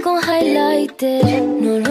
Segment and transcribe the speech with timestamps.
[0.00, 1.42] con highlighter.
[1.42, 1.89] No lo ves,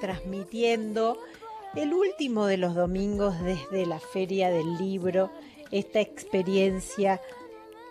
[0.00, 1.18] transmitiendo
[1.74, 5.30] el último de los domingos desde la Feria del Libro,
[5.70, 7.20] esta experiencia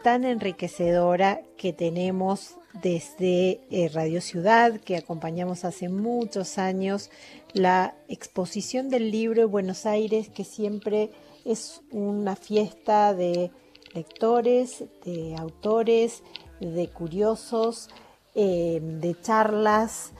[0.03, 7.09] tan enriquecedora que tenemos desde eh, Radio Ciudad, que acompañamos hace muchos años,
[7.53, 11.11] la exposición del libro en Buenos Aires, que siempre
[11.45, 13.51] es una fiesta de
[13.93, 16.23] lectores, de autores,
[16.59, 17.89] de curiosos,
[18.35, 20.13] eh, de charlas,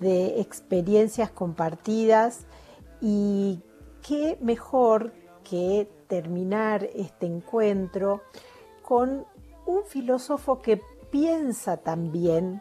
[0.00, 2.46] de experiencias compartidas
[3.00, 3.60] y
[4.06, 8.22] qué mejor que terminar este encuentro
[8.82, 9.26] con
[9.66, 12.60] un filósofo que piensa también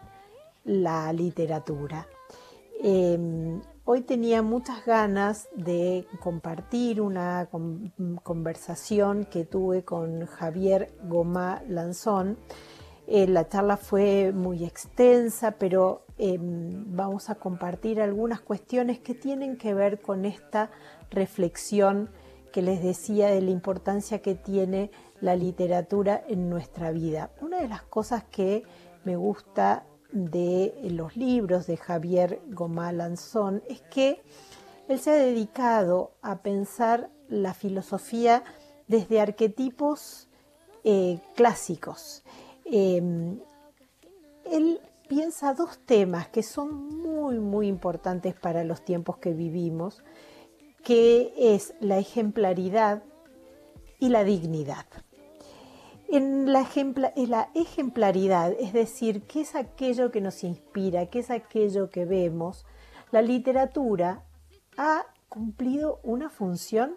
[0.64, 2.08] la literatura.
[2.81, 11.62] Eh, hoy tenía muchas ganas de compartir una con- conversación que tuve con Javier Gomá
[11.68, 12.38] Lanzón.
[13.08, 19.58] Eh, la charla fue muy extensa, pero eh, vamos a compartir algunas cuestiones que tienen
[19.58, 20.69] que ver con esta
[21.09, 22.09] reflexión
[22.52, 24.91] que les decía de la importancia que tiene
[25.22, 27.31] la literatura en nuestra vida.
[27.41, 28.64] Una de las cosas que
[29.03, 34.22] me gusta de los libros de Javier Gomá Lanzón es que
[34.88, 38.44] él se ha dedicado a pensar la filosofía
[38.88, 40.28] desde arquetipos
[40.84, 42.23] eh, clásicos.
[42.66, 43.02] Eh,
[44.52, 50.03] él piensa dos temas que son muy, muy importantes para los tiempos que vivimos,
[50.84, 53.03] que es la ejemplaridad
[54.00, 54.86] y la dignidad.
[56.09, 61.19] En la, ejempla- en la ejemplaridad, es decir, qué es aquello que nos inspira, qué
[61.19, 62.66] es aquello que vemos,
[63.12, 64.25] la literatura
[64.78, 66.96] ha cumplido una función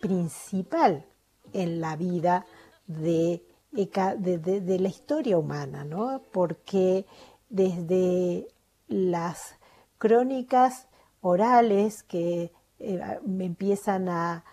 [0.00, 1.04] principal
[1.52, 2.46] en la vida
[2.86, 6.22] de- de- de la historia humana, ¿no?
[6.32, 7.04] Porque
[7.48, 8.48] desde
[8.88, 9.56] las
[9.98, 10.86] crónicas
[11.20, 14.44] orales que eh, empiezan a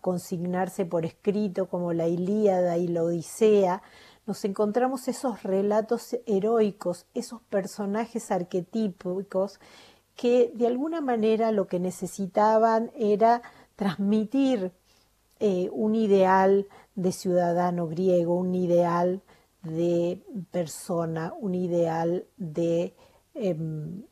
[0.00, 3.82] consignarse por escrito como la Ilíada y la Odisea,
[4.26, 9.60] nos encontramos esos relatos heroicos, esos personajes arquetípicos
[10.16, 13.42] que de alguna manera lo que necesitaban era
[13.76, 14.72] transmitir
[15.38, 16.66] eh, un ideal
[16.96, 19.22] de ciudadano griego, un ideal
[19.66, 22.94] de persona, un ideal de
[23.34, 24.02] em,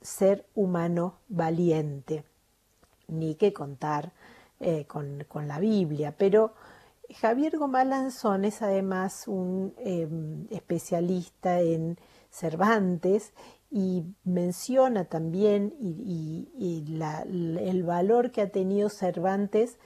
[0.00, 2.24] ser humano valiente,
[3.08, 4.12] ni que contar
[4.60, 6.14] eh, con, con la Biblia.
[6.16, 6.54] Pero
[7.10, 11.98] Javier Gomalanzón es además un em, especialista en
[12.30, 13.32] Cervantes
[13.70, 19.78] y menciona también y, el valor que ha tenido Cervantes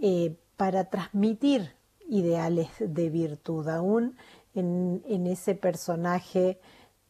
[0.00, 1.72] eh, para transmitir
[2.08, 4.16] ideales de virtud, aún
[4.58, 6.58] en, ese personaje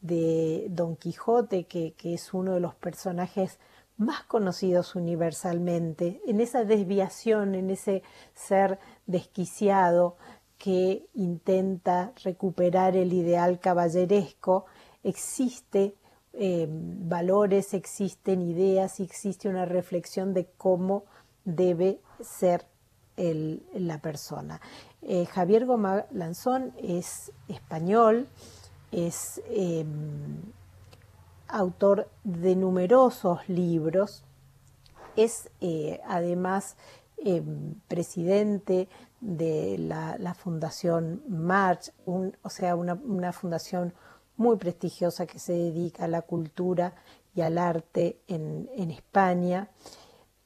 [0.01, 3.59] de Don Quijote, que, es uno de los personajes
[3.97, 10.15] más conocidos universalmente, en esa desviación, en ese ser desquiciado
[10.57, 14.65] que intenta recuperar el ideal caballeresco,
[15.03, 15.95] existe
[16.33, 21.05] eh, valores, existen ideas existe una reflexión de cómo
[21.43, 22.65] debe ser
[23.73, 24.61] la persona.
[25.01, 28.27] Eh, Javier Goma Lanzón es español,
[28.91, 29.85] es eh,
[31.47, 34.23] autor de numerosos libros,
[35.15, 36.75] es eh, además
[37.17, 37.43] eh,
[37.87, 38.87] presidente
[39.19, 43.93] de la, Fundación March, o sea, una, una fundación
[44.37, 46.93] muy prestigiosa que se dedica a la cultura
[47.35, 49.69] y al arte en, en España.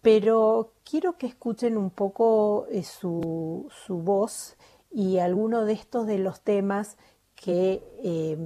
[0.03, 4.57] Pero quiero que escuchen un poco eh, su, su voz
[4.91, 6.97] y algunos de estos de los temas
[7.35, 8.37] que eh,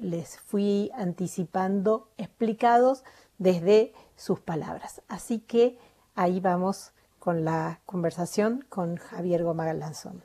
[0.00, 3.04] les fui anticipando, explicados
[3.38, 5.02] desde sus palabras.
[5.08, 5.78] Así que
[6.14, 10.22] ahí vamos con la conversación con Javier Goma Lanzón.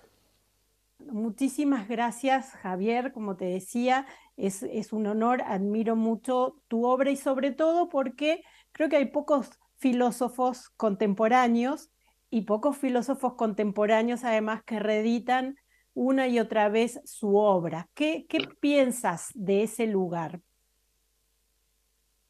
[0.99, 3.13] Muchísimas gracias, Javier.
[3.13, 4.05] Como te decía,
[4.37, 8.43] es, es un honor, admiro mucho tu obra y sobre todo porque
[8.73, 11.91] creo que hay pocos filósofos contemporáneos
[12.29, 15.57] y pocos filósofos contemporáneos además que reeditan
[15.93, 17.89] una y otra vez su obra.
[17.93, 20.41] ¿Qué, qué piensas de ese lugar?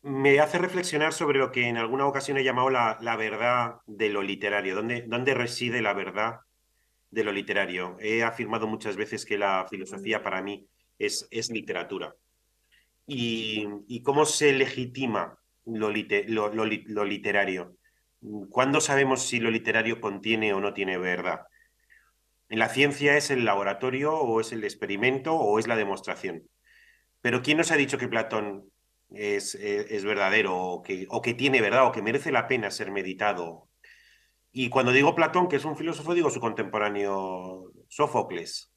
[0.01, 4.10] Me hace reflexionar sobre lo que en alguna ocasión he llamado la, la verdad de
[4.10, 4.75] lo literario.
[4.75, 6.42] ¿Dónde, ¿Dónde reside la verdad
[7.10, 7.96] de lo literario?
[8.01, 10.68] He afirmado muchas veces que la filosofía para mí
[11.00, 12.13] es, es literatura.
[13.07, 17.75] Y, y, cómo se legitima lo, lo, lo, literario?
[18.50, 21.42] ¿Cuándo sabemos si lo literario contiene o no tiene verdad?
[22.50, 26.44] En la ciencia es el laboratorio o es el experimento o es la demostración.
[27.21, 28.65] Pero ¿quién nos ha dicho que Platón
[29.12, 32.92] es, es, verdadero o que, o que tiene verdad o que merece la pena ser
[32.92, 33.69] meditado?
[34.51, 38.73] Y cuando digo Platón, que es un filósofo, digo su contemporáneo Sófocles.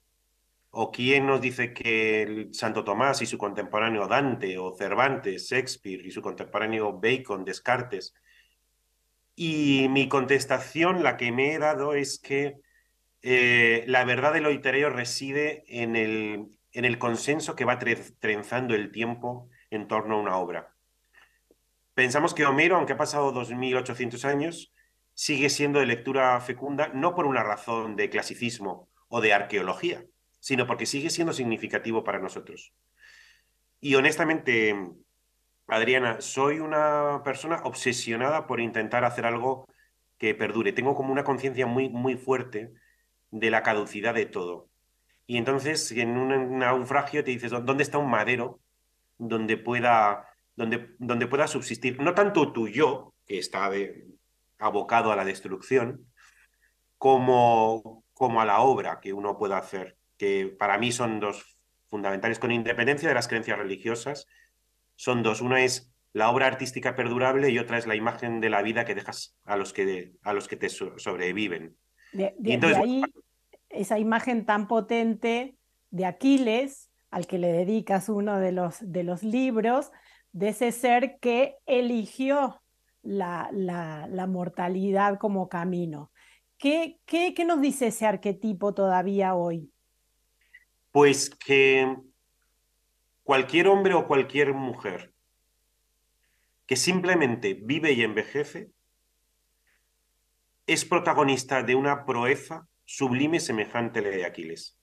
[0.71, 6.05] ¿O quién nos dice que el Santo Tomás y su contemporáneo Dante, o Cervantes, Shakespeare
[6.05, 8.15] y su contemporáneo Bacon, Descartes?
[9.35, 12.57] Y mi contestación, la que me he dado, es que
[13.23, 18.75] eh, la verdad de lo literario reside en el, en el consenso que va trenzando
[18.75, 20.75] el tiempo en torno a una obra.
[21.95, 24.75] Pensamos que Homero, aunque ha pasado 2.800 años,
[25.15, 30.05] sigue siendo de lectura fecunda no por una razón de clasicismo o de arqueología,
[30.41, 32.73] sino porque sigue siendo significativo para nosotros.
[33.81, 34.75] Y honestamente,
[35.67, 39.69] Adriana, soy una persona obsesionada por intentar hacer algo
[40.19, 40.73] que perdure.
[40.73, 42.73] Tengo como una conciencia muy, muy fuerte
[43.31, 44.69] de la caducidad de todo.
[45.27, 48.61] Y entonces en un naufragio te dices, ¿dónde está un madero
[49.19, 52.01] donde pueda, donde, donde pueda subsistir?
[52.01, 53.71] No tanto tu yo, que está
[54.59, 56.07] abocado a la destrucción,
[56.97, 61.59] como, como a la obra que uno pueda hacer, que para mí son dos
[61.89, 64.27] fundamentales, con independencia de las creencias religiosas,
[64.97, 65.41] son dos.
[65.41, 68.95] Una es la obra artística perdurable y otra es la imagen de la vida que
[68.95, 71.77] dejas a los que, a los que te sobreviven.
[72.13, 73.03] De, entonces, ahí
[73.69, 75.57] esa imagen tan potente
[75.91, 79.93] de Aquiles, al que le dedicas uno de los, de los libros,
[80.33, 82.63] de ese ser que eligió
[83.03, 86.11] la, la, la mortalidad como camino.
[86.59, 89.71] ¿Qué, qué, ¿Qué nos dice ese arquetipo todavía hoy?
[90.97, 91.95] Pues que
[93.23, 95.13] cualquier hombre o cualquier mujer
[96.65, 98.71] que simplemente vive y envejece
[100.67, 104.79] es protagonista de una proeza sublime semejante a la de Aquiles.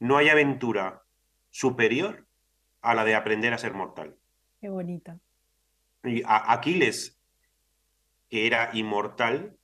[0.00, 1.04] No hay aventura
[1.48, 2.26] superior
[2.80, 4.16] a la de aprender a ser mortal.
[4.60, 5.20] Qué bonita.
[6.02, 7.20] Y Aquiles,
[8.28, 9.56] que era inmortal,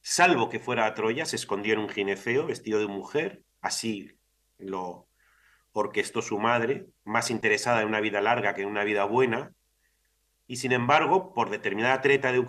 [0.00, 4.18] salvo que fuera a Troya, se escondió en un gineceo vestido de mujer, así
[4.58, 5.08] lo
[5.72, 9.52] orquestó su madre, más interesada en una vida larga que en una vida buena,
[10.46, 12.40] y sin embargo, por determinada treta de,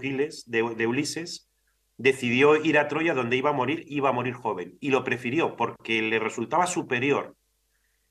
[0.45, 1.49] de, Ulises,
[1.97, 5.55] decidió ir a Troya donde iba a morir, iba a morir joven, y lo prefirió
[5.55, 7.35] porque le resultaba superior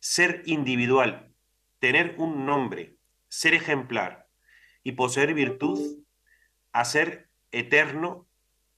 [0.00, 1.32] ser individual,
[1.79, 2.97] tener un nombre,
[3.29, 4.26] ser ejemplar
[4.82, 5.99] y poseer virtud
[6.73, 8.26] a ser eterno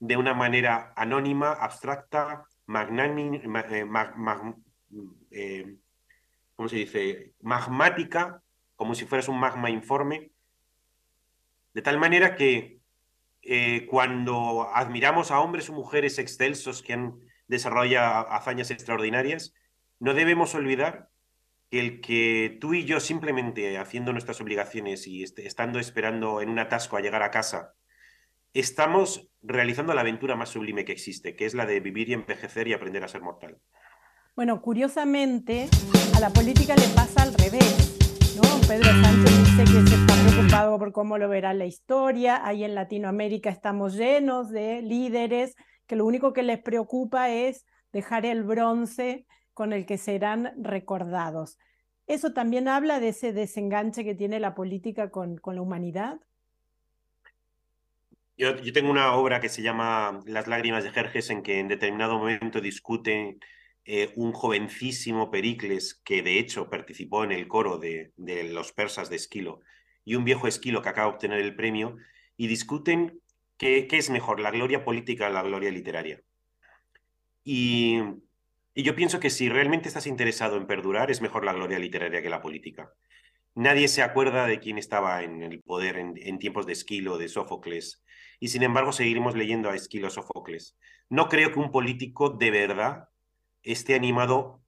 [0.01, 3.85] de una manera anónima, abstracta, magnánima, eh,
[5.31, 5.77] eh,
[6.55, 8.43] ¿cómo se dice?, magmática,
[8.77, 10.31] como si fueras un magma informe,
[11.75, 12.81] de tal manera que
[13.43, 19.55] eh, cuando admiramos a hombres o mujeres excelsos que han desarrollado hazañas extraordinarias,
[20.01, 21.11] no debemos olvidar
[21.71, 26.59] que el que tú y yo simplemente haciendo nuestras obligaciones y estando esperando en un
[26.59, 27.75] atasco a llegar a casa,
[28.53, 32.69] estamos realizando la aventura más sublime que existe, que es la de vivir y envejecer
[32.69, 33.59] y aprender a ser mortal.
[34.37, 35.67] Bueno, curiosamente,
[36.15, 38.37] a la política le pasa al revés.
[38.37, 38.43] ¿no?
[38.69, 42.47] Pedro Sánchez dice que se está preocupado por cómo lo verá la historia.
[42.47, 47.65] Ahí en Latinoamérica estamos llenos de líderes que lo único que les preocupa es
[47.95, 49.25] dejar el bronce
[49.55, 51.59] con el que serán recordados.
[52.07, 56.21] ¿Eso también habla de ese desenganche que tiene la política con, con la humanidad?
[58.37, 62.19] Yo, tengo una obra que se llama Las lágrimas de Jerjes en que en determinado
[62.19, 63.39] momento discute
[63.89, 68.13] eh, un jovencísimo Pericles que de hecho participó en el coro de,
[68.51, 69.61] los persas de Esquilo
[70.05, 71.97] y un viejo Esquilo que acaba de obtener el premio
[72.37, 73.21] y discuten
[73.57, 76.21] qué, es mejor, la gloria política o la gloria literaria.
[77.45, 78.01] Y,
[78.75, 82.29] yo pienso que si realmente estás interesado en perdurar, es mejor la gloria literaria que
[82.29, 82.93] la política.
[83.55, 87.29] Nadie se acuerda de quién estaba en el poder en, en tiempos de Esquilo, de
[87.29, 88.05] Sófocles,
[88.41, 90.77] y sin embargo seguiremos leyendo a Esquilo Sófocles.
[91.09, 93.09] No creo que un político de verdad
[93.67, 94.61] esté animado,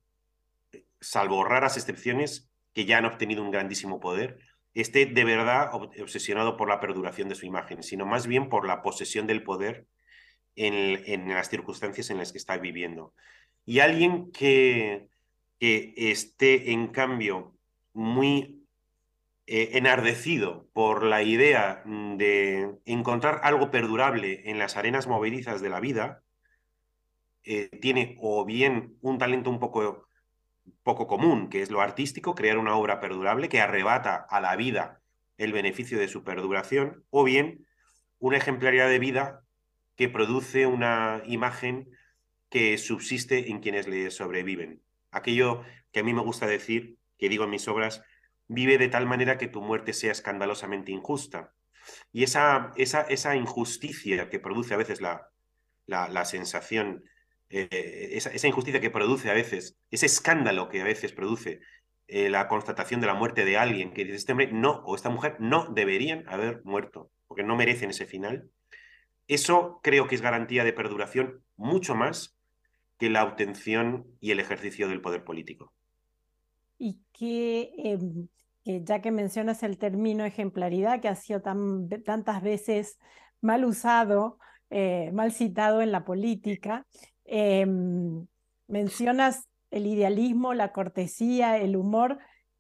[1.01, 4.39] salvo raras excepciones que ya han obtenido un grandísimo poder,
[4.75, 8.83] esté de verdad obsesionado por la perduración de su imagen, sino más bien por la
[8.83, 9.87] posesión del poder
[10.57, 13.15] en, las circunstancias en las que está viviendo.
[13.65, 15.09] Y alguien que,
[15.59, 17.55] que esté, en cambio,
[17.93, 18.65] muy
[19.47, 25.81] eh, enardecido por la idea de encontrar algo perdurable en las arenas movedizas de la
[25.81, 26.23] vida,
[27.51, 30.07] eh, tiene o bien un talento un poco,
[30.83, 35.01] poco común, que es lo artístico, crear una obra perdurable que arrebata a la vida
[35.39, 37.67] el beneficio de su perduración, o bien
[38.19, 39.45] una ejemplaridad de vida
[39.97, 41.89] que produce una imagen
[42.51, 44.83] que subsiste en quienes le sobreviven.
[45.11, 48.03] Aquello que a mí me gusta decir, que digo en mis obras,
[48.47, 51.55] vive de tal manera que tu muerte sea escandalosamente injusta.
[52.13, 55.31] Y esa, esa, esa injusticia que produce a veces la,
[55.87, 57.05] la, sensación,
[57.51, 61.61] eh, esa, injusticia que produce a veces, ese escándalo que a veces produce
[62.07, 65.11] eh, la constatación de la muerte de alguien, que dice, este hombre no, o esta
[65.11, 68.51] mujer no deberían haber muerto, porque no merecen ese final.
[69.29, 72.39] Eso creo que es garantía de perduración mucho más
[72.99, 75.73] que la obtención y el ejercicio del poder político.
[76.79, 78.29] Y que, em,
[78.65, 82.99] ya que mencionas el término ejemplaridad, que ha sido tan, tantas veces
[83.41, 84.39] mal usado,
[84.71, 86.87] eh, mal citado en la política,
[87.29, 88.27] em,
[88.67, 92.19] mencionas el idealismo, la cortesía, el humor,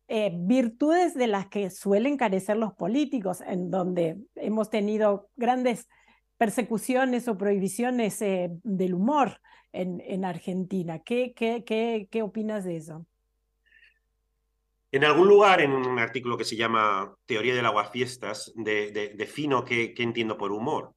[0.08, 5.88] eh, virtudes de las que suelen carecer los políticos, en donde hemos tenido grandes
[6.38, 9.40] persecuciones o prohibiciones eh, del humor
[9.72, 11.00] en, en Argentina.
[11.00, 13.04] ¿Qué, qué, qué, ¿Qué opinas de eso?
[14.90, 19.64] En algún lugar, en un artículo que se llama Teoría del aguafiestas, de, de, defino
[19.64, 20.94] qué, qué, entiendo por humor.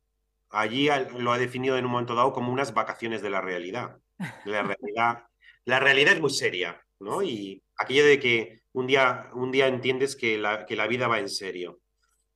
[0.51, 3.97] Allí lo ha definido en un momento dado como unas vacaciones de la realidad.
[4.45, 5.25] la realidad,
[5.65, 7.23] la realidad es muy seria, ¿no?
[7.23, 11.19] Y aquello de que un día, un día entiendes que la, que la vida va
[11.19, 11.79] en serio.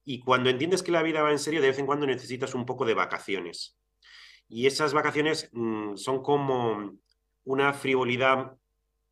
[0.03, 2.65] Y cuando entiendes que la vida va en serio, de vez en cuando necesitas un
[2.65, 3.77] poco de vacaciones.
[4.47, 6.93] Y esas vacaciones mm, son como
[7.43, 8.55] una frivolidad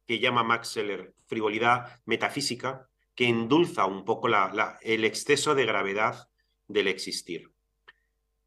[0.05, 6.29] que llama Max Seller frivolidad metafísica, que endulza un poco la, el exceso de gravedad
[6.67, 7.51] del existir.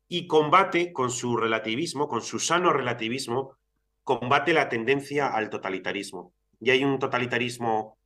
[0.08, 3.56] Y combate con su relativismo, con su sano relativismo,
[4.04, 6.32] combate la tendencia al totalitarismo.
[6.60, 7.98] Y hay un totalitarismo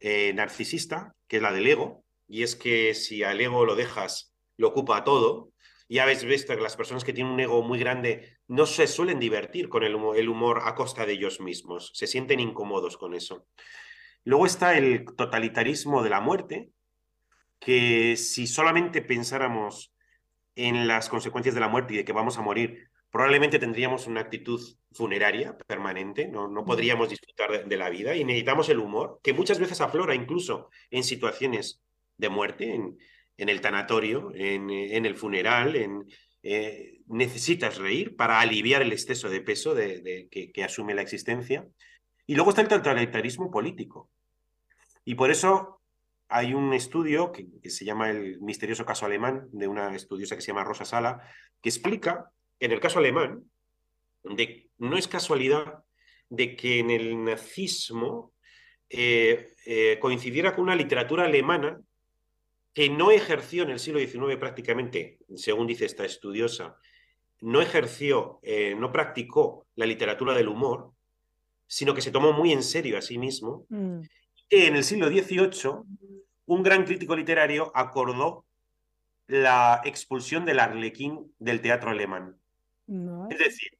[0.00, 4.32] eh, narcisista, que es la del ego, y es que si al ego lo dejas,
[4.56, 5.50] lo ocupa todo.
[5.88, 9.20] Ya habéis visto que las personas que tienen un ego muy grande no se suelen
[9.20, 13.14] divertir con el humor, el humor a costa de ellos mismos, se sienten incómodos con
[13.14, 13.46] eso.
[14.24, 16.70] Luego está el totalitarismo de la muerte,
[17.58, 19.93] que si solamente pensáramos
[20.56, 24.20] en las consecuencias de la muerte y de que vamos a morir, probablemente tendríamos una
[24.20, 24.60] actitud
[24.92, 29.58] funeraria permanente, no, no podríamos disfrutar de, la vida y necesitamos el humor, que muchas
[29.58, 31.80] veces aflora incluso en situaciones
[32.16, 32.98] de muerte, en,
[33.36, 36.06] en el tanatorio, en, en, el funeral, en,
[36.42, 41.66] eh, necesitas reír para aliviar el exceso de peso de, que, que, asume la existencia.
[42.26, 44.10] Y luego está el totalitarismo político.
[45.04, 45.80] Y por eso
[46.34, 50.48] hay un estudio que, se llama el misterioso caso alemán, de una estudiosa que se
[50.48, 51.22] llama Rosa Sala,
[51.62, 53.44] que explica, en el caso alemán,
[54.24, 55.84] de no es casualidad
[56.28, 58.32] de que en el nazismo
[58.90, 61.80] eh, eh, coincidiera con una literatura alemana
[62.72, 66.76] que no ejerció en el siglo XIX prácticamente, según dice esta estudiosa,
[67.42, 70.90] no ejerció, eh, no practicó la literatura del humor,
[71.68, 74.00] sino que se tomó muy en serio a sí mismo, mm.
[74.48, 75.84] que en el siglo XVIII
[76.46, 78.44] un gran crítico literario acordó
[79.26, 82.36] la expulsión del arlequín del teatro alemán.
[83.30, 83.78] Es decir,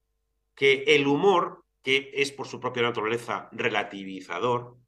[0.55, 4.79] que el humor, que es por su propia naturaleza relativizador,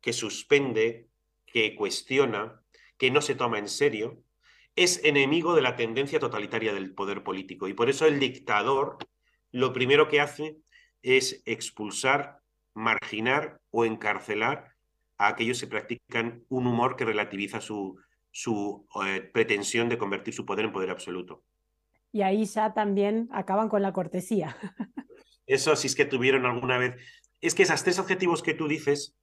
[0.00, 1.08] que suspende,
[1.44, 2.62] que cuestiona,
[2.96, 4.22] que no se toma en serio,
[4.76, 7.68] es enemigo de la tendencia totalitaria del poder político.
[7.68, 8.98] Y por eso el dictador
[9.52, 10.58] lo primero que hace
[11.02, 12.40] es expulsar,
[12.74, 14.75] marginar o encarcelar
[15.18, 17.98] a aquellos que practican un humor que relativiza su,
[18.30, 21.42] su eh, pretensión de convertir su poder en poder absoluto.
[22.12, 24.56] Y ahí ya también acaban con la cortesía.
[25.46, 26.96] Eso si es que tuvieron alguna vez.
[27.40, 29.14] Es que esos tres objetivos que tú dices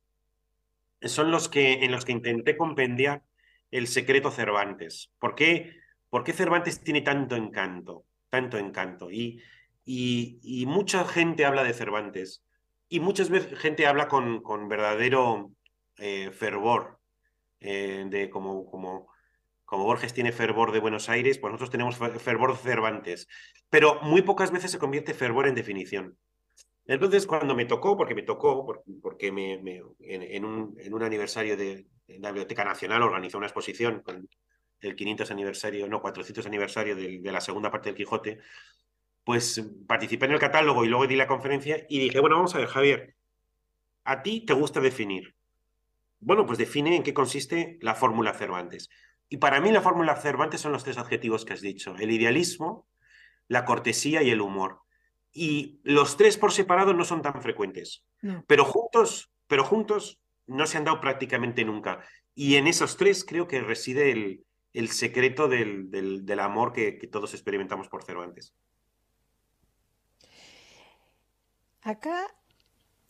[1.01, 3.23] son los que en los que intenté compendiar
[3.71, 5.11] el secreto Cervantes.
[5.19, 5.75] ¿Por qué,
[6.09, 8.05] ¿Por qué Cervantes tiene tanto encanto?
[8.29, 9.11] Tanto encanto.
[9.11, 9.41] Y,
[9.85, 12.43] y, mucha gente habla de Cervantes
[12.87, 15.51] y muchas veces gente habla con, con verdadero
[15.97, 16.99] eh, fervor,
[17.59, 19.07] eh, de como, como,
[19.65, 23.27] como Borges tiene fervor de Buenos Aires, pues nosotros tenemos fervor de Cervantes.
[23.69, 26.17] Pero muy pocas veces se convierte fervor en definición.
[26.85, 31.87] Entonces, cuando me tocó, porque me tocó, porque me, en, un, en, un, aniversario de,
[32.07, 34.27] la Biblioteca Nacional organizó una exposición con
[34.81, 38.39] el 500 aniversario, no, 400 aniversario de, la segunda parte del Quijote,
[39.23, 42.57] pues participé en el catálogo y luego di la conferencia y dije, bueno, vamos a
[42.57, 43.15] ver, Javier,
[44.03, 45.33] a ti te gusta definir.
[46.25, 48.89] Bueno, pues define en qué consiste la fórmula Cervantes.
[49.29, 52.87] Y para mí la fórmula Cervantes son los tres adjetivos que has dicho, el idealismo,
[53.47, 54.79] la cortesía y el humor.
[55.31, 58.05] Y los tres por separado no son tan frecuentes,
[58.47, 62.03] pero juntos, pero juntos no se han dado prácticamente nunca.
[62.35, 67.07] Y en esos tres creo que reside el, el secreto del, del, amor que, que
[67.07, 68.53] todos experimentamos por Cervantes.
[71.81, 72.27] Acá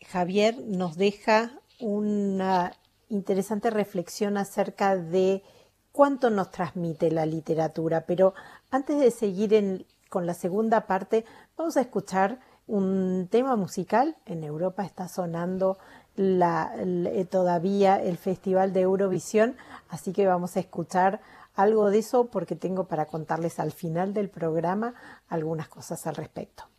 [0.08, 2.74] Javier nos deja una
[3.14, 5.44] interesante reflexión acerca de
[5.92, 8.34] cuánto nos transmite la literatura, pero
[8.72, 11.24] antes de seguir con la segunda parte,
[11.56, 14.18] vamos a escuchar un tema musical.
[14.26, 15.78] En Europa está sonando
[16.18, 19.56] eh, todavía el Festival de Eurovisión,
[19.90, 21.22] así que vamos a escuchar
[21.56, 24.96] algo de eso porque tengo para contarles al final del programa
[25.30, 26.73] algunas cosas al respecto.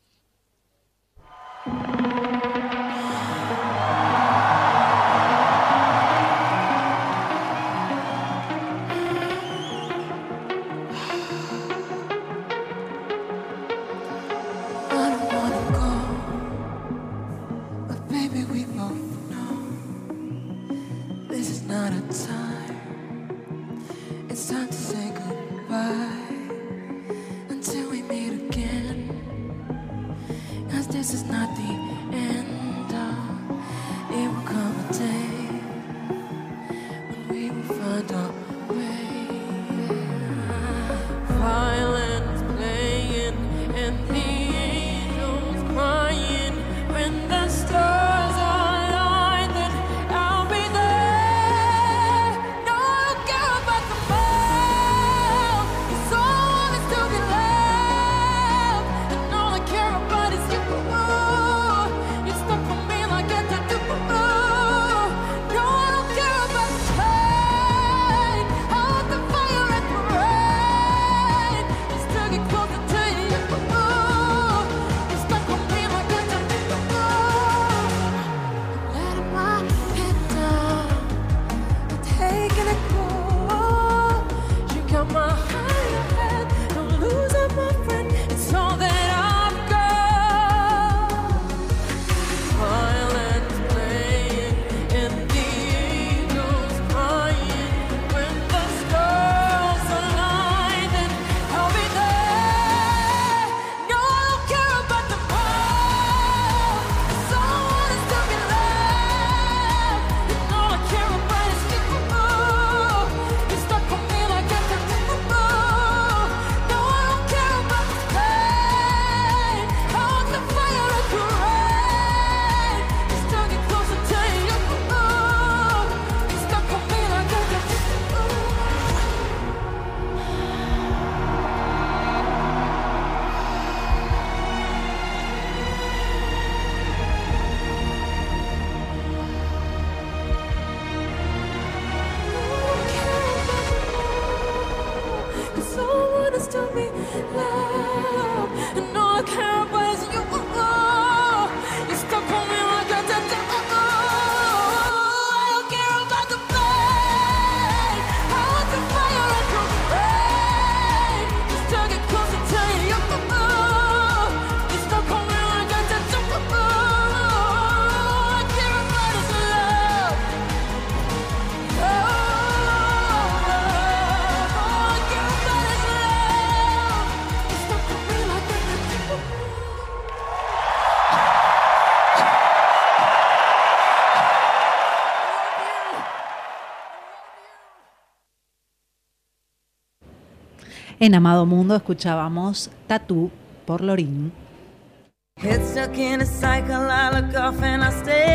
[191.04, 193.30] En Amado Mundo escuchábamos Tatú
[193.66, 194.32] por Lorín.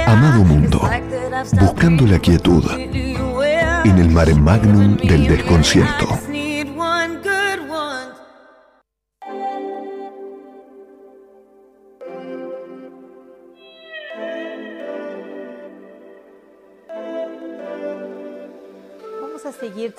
[0.06, 0.80] Amado Mundo,
[1.60, 6.09] buscando la quietud en el mare magnum del desconcierto.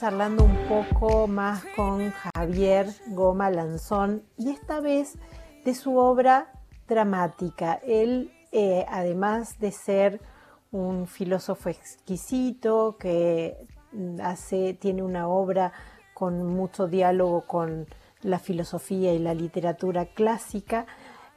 [0.01, 5.19] Charlando un poco más con Javier Goma Lanzón y esta vez
[5.63, 6.51] de su obra
[6.89, 7.75] dramática.
[7.87, 10.23] Él, eh, además de ser
[10.73, 13.59] un filósofo exquisito que
[14.23, 15.75] hace, tiene una obra
[16.15, 17.87] con mucho diálogo con
[18.23, 20.87] la filosofía y la literatura clásica,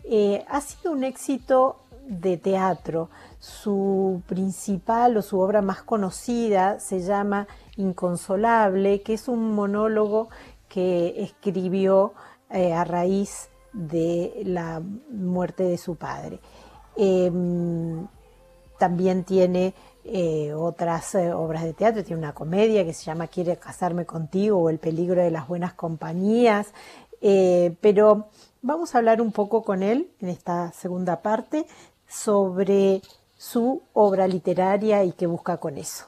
[0.06, 3.10] eh, ha sido un éxito de teatro.
[3.40, 10.30] Su principal o su obra más conocida se llama Inconsolable, que es un monólogo
[10.68, 12.14] que escribió
[12.50, 16.40] eh, a raíz de la muerte de su padre.
[16.96, 18.08] Em,
[18.78, 23.58] también tiene eh, otras eh, obras de teatro, tiene una comedia que se llama Quiere
[23.58, 26.74] casarme contigo o El peligro de las buenas compañías,
[27.80, 28.28] pero
[28.62, 31.66] vamos a hablar un poco con él en esta segunda parte
[32.14, 33.02] sobre
[33.38, 36.06] su obra literaria y qué busca con eso.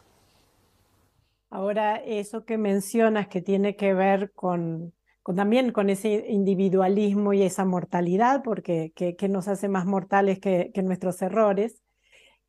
[1.49, 4.93] Ahora, eso que mencionas que tiene que ver con,
[5.35, 11.21] también con ese individualismo y esa mortalidad, porque que, nos hace más mortales que, nuestros
[11.21, 11.81] errores,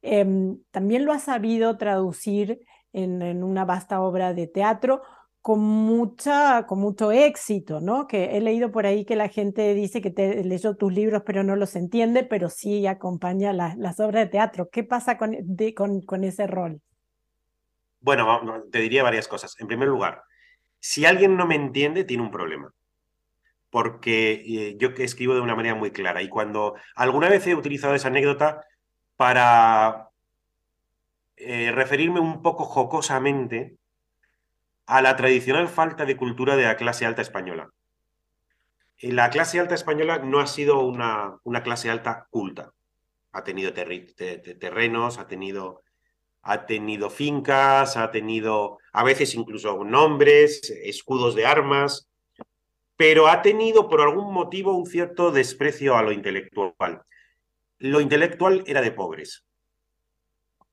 [0.03, 2.61] em, también lo ha sabido traducir
[2.93, 5.03] en, una vasta obra de teatro
[5.47, 8.09] con, mucha, con mucho éxito, ¿no?
[8.09, 11.45] Que he leído por ahí que la gente dice que te leyó tus libros pero
[11.45, 14.69] no los entiende, pero sí acompaña las obras de teatro.
[14.73, 15.37] ¿Qué pasa con,
[16.25, 16.81] ese rol?
[18.01, 19.55] Bueno, te diría varias cosas.
[19.61, 20.25] En primer lugar,
[20.81, 22.75] si alguien no me entiende, tiene un problema.
[23.71, 26.23] Porque eh, yo escribo de una manera muy clara.
[26.23, 28.65] Y cuando alguna vez he utilizado esa anécdota
[29.15, 30.09] para
[31.37, 33.77] eh, referirme un poco jocosamente
[34.87, 37.71] a la tradicional falta de cultura de la clase alta española.
[39.01, 42.73] La clase alta española no ha sido una, una clase alta culta.
[43.33, 45.83] Ha tenido terrenos, ha tenido
[46.49, 52.09] ha tenido fincas, ha tenido a veces incluso nombres, escudos de armas,
[52.97, 57.03] pero ha tenido por algún motivo un cierto desprecio a lo intelectual.
[57.79, 59.45] Lo intelectual era de pobres,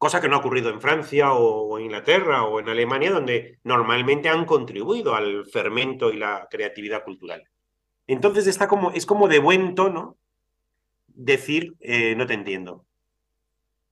[0.04, 4.28] cosa que no ha ocurrido en Francia o en Inglaterra o en Alemania, donde normalmente
[4.28, 7.48] han contribuido al fermento y la creatividad cultural.
[8.06, 10.18] Entonces está como, es como de buen tono
[11.08, 12.86] decir eh, no te entiendo.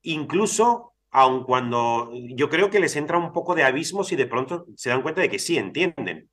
[0.02, 4.66] Incluso aun cuando yo creo que les entra un poco de abismo si de pronto
[4.76, 6.28] se dan cuenta de que sí entienden.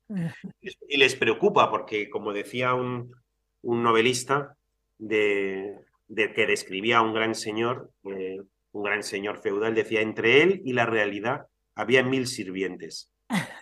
[0.88, 3.14] Y les preocupa porque, como decía un,
[3.62, 4.56] un novelista
[4.98, 5.74] de,
[6.08, 10.62] de, que describía a un gran señor, eh, un gran señor feudal, decía, entre él
[10.64, 13.12] y la realidad había mil sirvientes.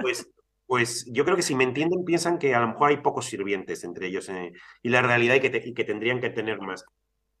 [0.00, 0.28] Pues,
[0.66, 3.84] pues yo creo que si me entienden piensan que a lo mejor hay pocos sirvientes
[3.84, 6.84] entre ellos eh, y la realidad y que, y que tendrían que tener más.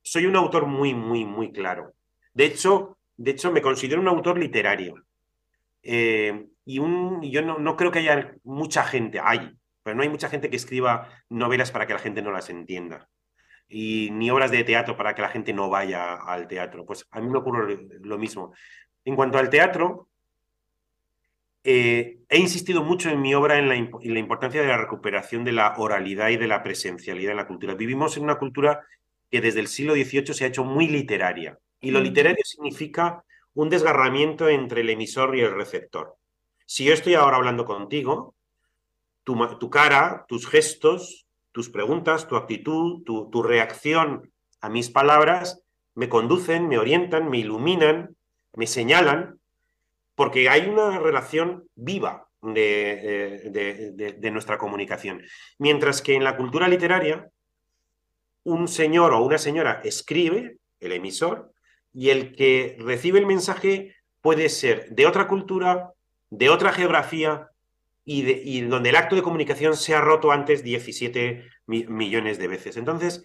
[0.02, 1.92] Soy un autor muy, muy, muy claro
[2.34, 4.94] de hecho, de hecho me considero un autor literario.
[5.82, 10.08] Eh, y un, yo no, no, creo que haya mucha gente, hay, pero no hay
[10.08, 13.08] mucha gente que escriba novelas para que la gente no las entienda.
[13.72, 16.84] Y ni obras de teatro para que la gente no vaya al teatro.
[16.84, 18.52] Pues a mí me ocurre lo mismo.
[19.04, 20.08] En cuanto al teatro,
[21.64, 25.44] eh, he insistido mucho en mi obra en la, en la, importancia de la recuperación
[25.44, 27.74] de la oralidad y de la presencialidad en la cultura.
[27.74, 28.84] Vivimos en una cultura
[29.30, 31.58] que desde el siglo XVIII se ha hecho muy literaria.
[31.80, 36.16] Y lo literario significa un desgarramiento entre el emisor y el receptor.
[36.66, 38.34] Si yo estoy ahora hablando contigo,
[39.24, 45.62] tu, cara, tus gestos, tus preguntas, tu actitud, tu, reacción a mis palabras
[45.94, 48.16] me conducen, me orientan, me iluminan,
[48.54, 49.38] me señalan,
[50.14, 53.50] porque hay una relación viva de,
[54.18, 55.22] de, nuestra comunicación.
[55.58, 57.28] Mientras que en la cultura literaria,
[58.44, 61.52] un señor o una señora escribe, el emisor,
[61.92, 65.92] y el que recibe el mensaje puede ser de otra cultura,
[66.30, 67.51] de otra geografía
[68.04, 72.76] y, donde el acto de comunicación se ha roto antes 17 millones de veces.
[72.76, 73.24] Entonces,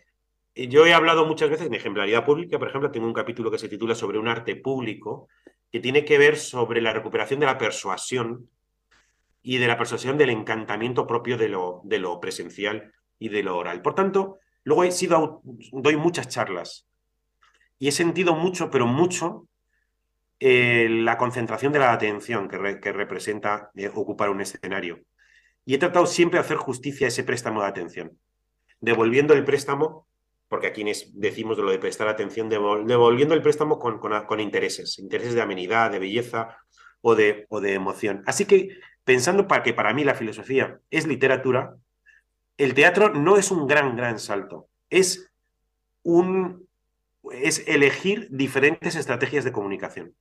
[0.56, 3.58] eh, yo he hablado muchas veces en ejemplaridad pública, por ejemplo, tengo un capítulo que
[3.58, 5.30] se titula sobre un arte público,
[5.72, 8.50] que tiene que ver sobre la recuperación de la persuasión
[9.42, 13.58] y de la persuasión del encantamiento propio de lo, de lo presencial y de lo
[13.58, 13.82] oral.
[13.82, 16.88] Por tanto, luego he sido, doy muchas charlas
[17.80, 19.47] y he sentido mucho, pero mucho,
[20.39, 25.00] eh, la concentración de la atención que, representa eh, ocupar un escenario.
[25.65, 28.17] Y he tratado siempre de hacer justicia a ese préstamo de atención,
[28.80, 30.08] devolviendo el préstamo,
[30.47, 34.97] porque a quienes decimos de lo de prestar atención, devolviendo el préstamo con, con, intereses,
[35.00, 36.58] intereses de amenidad, de belleza
[37.02, 38.23] o de, o de emoción.
[38.26, 41.76] Así que pensando para que para mí la filosofía es literatura,
[42.58, 45.30] el teatro no es un gran, gran salto, es
[46.04, 46.67] un
[47.32, 50.13] es elegir diferentes estrategias de comunicación.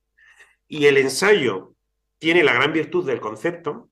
[0.67, 1.73] Y el ensayo
[2.19, 3.89] tiene la gran virtud del concepto,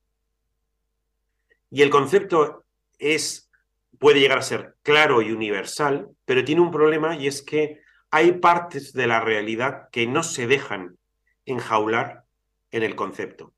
[1.69, 2.63] y el concepto
[2.99, 3.51] es,
[3.99, 8.33] puede llegar a ser claro y universal, pero tiene un problema y es que hay
[8.33, 10.97] partes de la realidad que no se dejan
[11.45, 12.23] enjaular
[12.71, 13.53] en el concepto.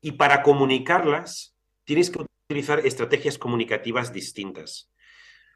[0.00, 4.88] Y para comunicarlas tienes que utilizar estrategias comunicativas distintas.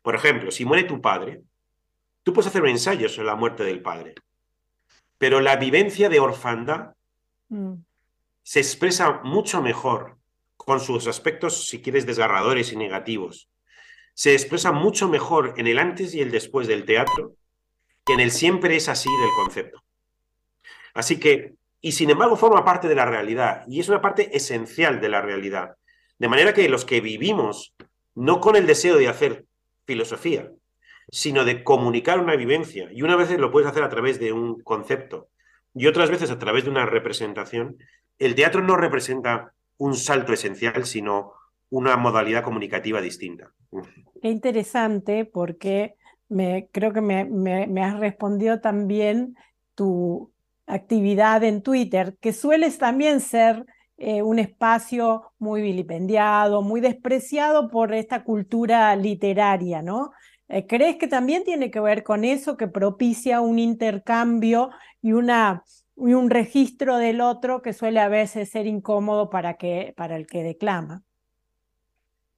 [0.03, 1.43] Por ejemplo, si muere tu padre,
[2.25, 4.15] tú puedes hacer un ensayo sobre la muerte del padre,
[5.25, 6.97] pero la vivencia de orfandad
[7.49, 7.77] mm.
[8.43, 10.19] se expresa mucho mejor
[10.55, 13.49] con sus aspectos, si quieres, desgarradores y negativos.
[14.13, 17.37] Se expresa mucho mejor en el antes y el después del teatro
[18.05, 19.83] que en el siempre es así del concepto.
[20.93, 25.01] Así que, y sin embargo forma parte de la realidad, y es una parte esencial
[25.01, 25.77] de la realidad.
[26.19, 27.75] De manera que los que vivimos,
[28.15, 29.47] no con el deseo de hacer
[29.87, 30.51] filosofía,
[31.11, 34.61] sino de comunicar una vivencia, y una vez lo puedes hacer a través de un
[34.63, 35.29] concepto,
[35.75, 37.79] y otras veces a través de una representación,
[38.19, 41.33] el teatro no representa un salto esencial, sino
[41.71, 43.51] una modalidad comunicativa distinta.
[44.23, 45.97] Qué interesante porque
[46.29, 49.37] me, creo que me, me, has respondido también
[49.75, 50.33] tu
[50.67, 57.93] actividad en Twitter, que sueles también ser eh, un espacio muy vilipendiado, muy despreciado por
[57.93, 60.13] esta cultura literaria, ¿no?
[60.49, 65.65] Eh, ¿Crees que también tiene que ver con eso, que propicia un intercambio y, una,
[65.97, 69.57] y un registro del otro que suele a veces ser incómodo para,
[69.97, 71.03] para el que declama?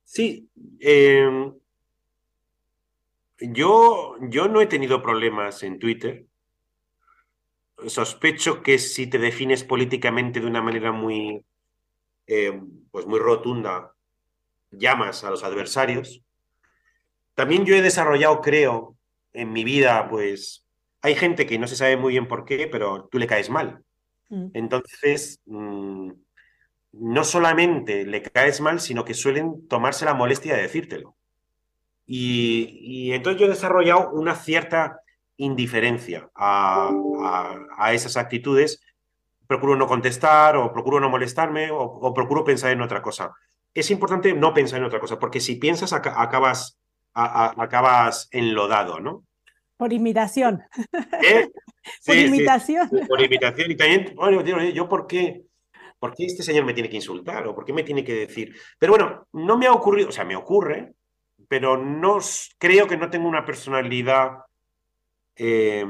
[0.04, 1.52] Sí, em,
[3.40, 6.26] yo, yo no he tenido problemas en Twitter.
[7.88, 11.44] Sospecho que si te defines políticamente de una manera muy,
[12.28, 13.94] eh, pues muy rotunda,
[14.70, 16.22] llamas a los adversarios.
[17.36, 18.96] También yo he desarrollado, creo,
[19.32, 20.66] en mi vida, pues
[21.02, 23.84] hay gente que no se sabe muy bien por qué, pero tú le caes mal.
[24.30, 24.46] Mm.
[24.54, 26.10] Entonces, mm,
[26.92, 31.14] no solamente le caes mal, sino que suelen tomarse la molestia de decírtelo.
[32.06, 35.00] Y, entonces yo he desarrollado una cierta
[35.36, 36.90] indiferencia a,
[37.92, 38.80] esas actitudes.
[39.46, 43.32] Procuro no contestar o procuro no molestarme o, procuro pensar en otra cosa.
[43.74, 46.75] Es importante no pensar en otra cosa, porque si piensas acabas,
[47.16, 49.24] acabas enlodado, ¿no?
[49.76, 50.62] Por imitación.
[51.22, 51.48] ¿Eh?
[52.06, 52.88] por imitación.
[53.08, 53.70] por imitación.
[53.70, 55.42] Y también, bueno, yo por qué,
[55.98, 58.54] por qué este señor me tiene que insultar o por qué me tiene que decir.
[58.78, 60.92] Pero bueno, no me ha ocurrido, o sea, me ocurre,
[61.48, 62.18] pero no
[62.58, 64.38] creo que no tengo una personalidad
[65.36, 65.84] eh,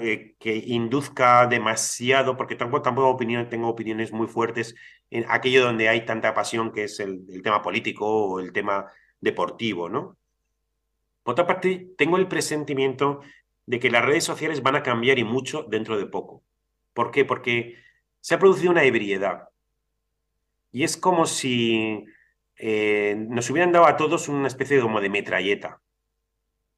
[0.00, 3.16] eh, que induzca demasiado, porque tampoco, tampoco
[3.50, 4.76] tengo opiniones muy fuertes
[5.10, 8.86] en aquello donde hay tanta pasión que es el, tema político o el tema
[9.20, 10.16] deportivo, ¿no?
[11.22, 13.20] Por otra parte, tengo el presentimiento
[13.66, 16.42] de que las redes sociales van a cambiar y mucho dentro de poco.
[16.94, 17.24] ¿Por qué?
[17.24, 17.76] Porque
[18.20, 19.48] se ha producido una ebriedad.
[20.72, 22.04] Y es como si
[22.56, 25.80] eh, nos hubieran dado a todos una especie de, como de metralleta.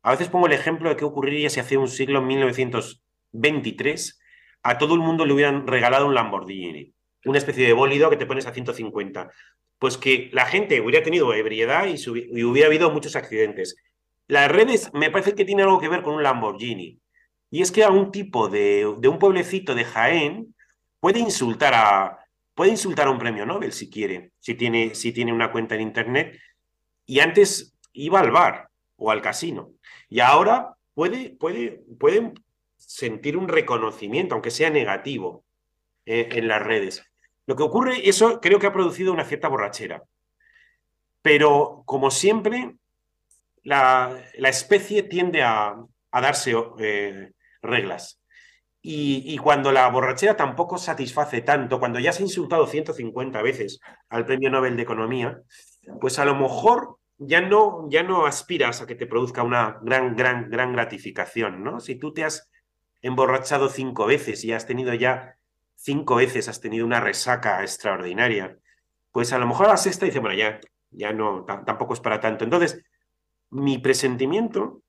[0.02, 4.20] A veces pongo el ejemplo de qué ocurriría si hace un siglo, en 1923,
[4.62, 6.92] a todo el mundo le hubieran regalado un Lamborghini,
[7.24, 9.30] una especie de bólido que te pones a 150.
[9.78, 11.94] Pues que la gente hubiera tenido ebriedad y,
[12.44, 13.76] hubiera habido muchos accidentes.
[14.26, 16.98] Las redes me parece que tienen algo que ver con un Lamborghini.
[17.50, 20.54] Y es que a un tipo de un pueblecito de Jaén
[21.00, 25.32] puede insultar a, Puede insultar a un premio Nobel si quiere, si tiene, si tiene
[25.32, 26.38] una cuenta en Internet.
[27.04, 29.72] Y antes iba al bar o al casino.
[30.08, 32.34] Y ahora puede, puede, pueden
[32.76, 35.44] sentir un reconocimiento, aunque sea negativo,
[36.06, 37.04] eh, en las redes.
[37.46, 40.04] Lo que ocurre, eso creo que ha producido una cierta borrachera.
[41.22, 42.76] Pero, como siempre,
[43.64, 45.74] la, la especie tiende a,
[46.14, 48.20] a darse eh, reglas.
[48.86, 54.26] Y, cuando la borrachera tampoco satisface tanto, cuando ya se ha insultado 150 veces al
[54.26, 55.40] Premio Nobel de Economía,
[56.02, 60.14] pues a lo mejor ya no, ya no aspiras a que te produzca una gran,
[60.14, 61.80] gran, gran gratificación, ¿no?
[61.80, 62.50] Si tú te has
[63.00, 65.38] emborrachado cinco veces y has tenido ya
[65.76, 68.58] cinco veces, has tenido una resaca extraordinaria,
[69.12, 72.20] pues a lo mejor a la sexta dice, bueno, ya, ya no, tampoco es para
[72.20, 72.44] tanto.
[72.44, 72.84] Entonces,
[73.54, 74.82] mi presentimiento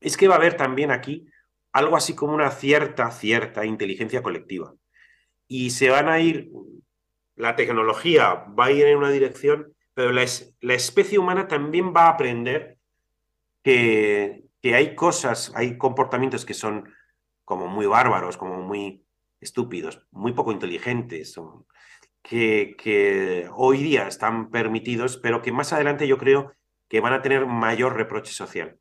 [0.00, 1.26] es que va a haber también aquí
[1.72, 4.72] algo así como una cierta, cierta inteligencia colectiva.
[5.48, 6.48] Y se van a ir,
[7.34, 12.10] la tecnología va a ir en una dirección, pero la, especie humana también va a
[12.10, 12.78] aprender
[13.64, 16.88] que, que hay cosas, hay comportamientos que son
[17.44, 19.02] como muy bárbaros, como muy
[19.40, 21.34] estúpidos, muy poco inteligentes,
[22.22, 26.52] que, que hoy día están permitidos, pero que más adelante yo creo
[26.88, 28.78] que van a tener mayor reproche social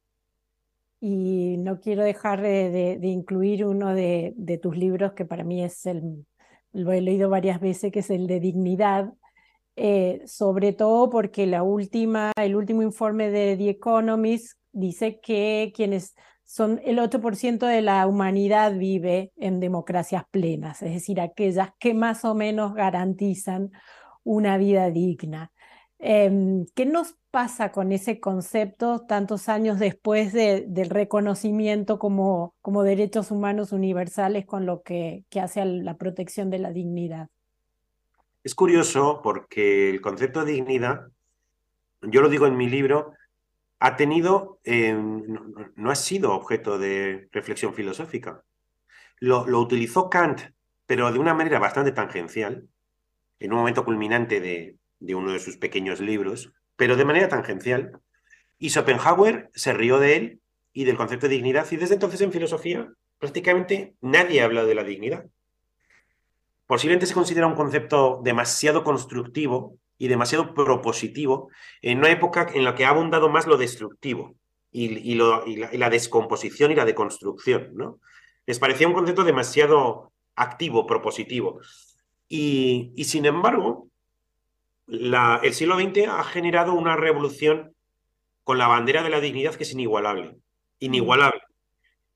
[0.99, 6.25] y no quiero dejar de, incluir uno de, tus libros que para mí es el,
[6.73, 9.13] lo he leído varias veces, que es el de dignidad,
[9.75, 16.15] eh, sobre todo porque la última, el último informe de The Economist dice que quienes
[16.43, 22.25] son el 8% de la humanidad vive en democracias plenas, es decir, aquellas que más
[22.25, 23.71] o menos garantizan
[24.23, 25.51] una vida digna.
[25.99, 33.31] Em, ¿Qué nos pasa con ese concepto tantos años después del reconocimiento como, como derechos
[33.31, 37.29] humanos universales con lo que, hace a la protección de la dignidad?
[38.43, 41.07] Es curioso porque el concepto de dignidad,
[42.01, 43.13] yo lo digo en mi libro,
[43.79, 45.23] ha tenido, em,
[45.75, 48.43] no, ha sido objeto de reflexión filosófica.
[49.19, 50.41] Lo, lo utilizó Kant,
[50.85, 52.67] pero de una manera bastante tangencial,
[53.39, 57.99] en un momento culminante de, de uno de sus pequeños libros, pero de manera tangencial.
[58.57, 60.39] Y Schopenhauer se rió de él
[60.73, 62.87] y del concepto de dignidad, y desde entonces en filosofía
[63.19, 65.25] prácticamente nadie ha hablado de la dignidad.
[66.67, 71.49] Posiblemente se considera un concepto demasiado constructivo y demasiado propositivo
[71.81, 74.35] en una época en la que ha abundado más lo destructivo
[74.71, 77.71] y, la, y la, descomposición y la deconstrucción.
[77.73, 77.99] ¿no?
[78.45, 81.61] Les parecía un concepto demasiado activo, propositivo.
[82.27, 83.86] Y, y sin embargo,
[84.87, 87.75] el siglo XX ha generado una revolución
[88.43, 90.37] con la bandera de la dignidad que es inigualable,
[90.79, 91.41] inigualable.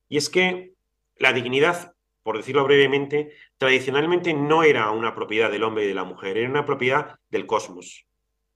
[0.07, 0.71] Y es que
[1.17, 6.05] la dignidad, por decirlo brevemente, tradicionalmente no era una propiedad del hombre y de la
[6.05, 8.05] mujer, era una propiedad del cosmos.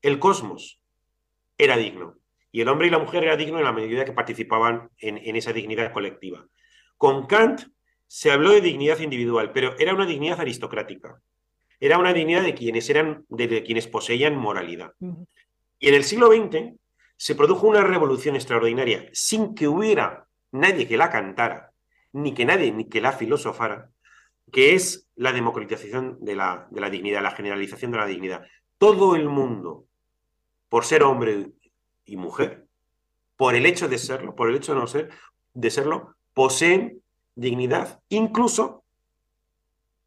[0.01, 0.79] El cosmos
[1.57, 2.15] era digno
[2.51, 5.35] y el hombre y la mujer era digno en la medida que participaban en, en
[5.35, 6.47] esa dignidad colectiva.
[6.97, 7.63] Con Kant
[8.07, 11.21] se habló de dignidad individual, pero era una dignidad aristocrática
[11.79, 14.93] era una dignidad de quienes eran, de quienes poseían moralidad.
[15.79, 16.73] Y en el siglo XX
[17.17, 21.71] se produjo una revolución extraordinaria, sin que hubiera nadie que la cantara,
[22.13, 23.89] ni que nadie ni que la filosofara,
[24.51, 28.45] que es la democratización de la, de la dignidad, la generalización de la dignidad.
[28.77, 29.85] Todo el mundo,
[30.69, 31.51] por ser hombre
[32.05, 32.65] y mujer,
[33.37, 35.09] por el hecho de serlo, por el hecho de no ser,
[35.53, 37.01] de serlo, poseen
[37.35, 38.83] dignidad, incluso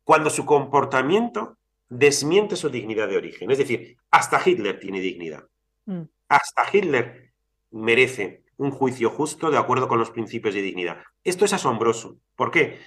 [0.05, 1.58] cuando su comportamiento
[1.89, 3.51] desmiente su dignidad de origen.
[3.51, 5.45] Es decir, hasta Hitler tiene dignidad.
[5.87, 6.03] Mm.
[6.29, 7.33] Hasta Hitler
[7.71, 11.03] merece un juicio justo de acuerdo con los principios de dignidad.
[11.25, 12.19] Esto es asombroso.
[12.37, 12.79] ¿Por qué?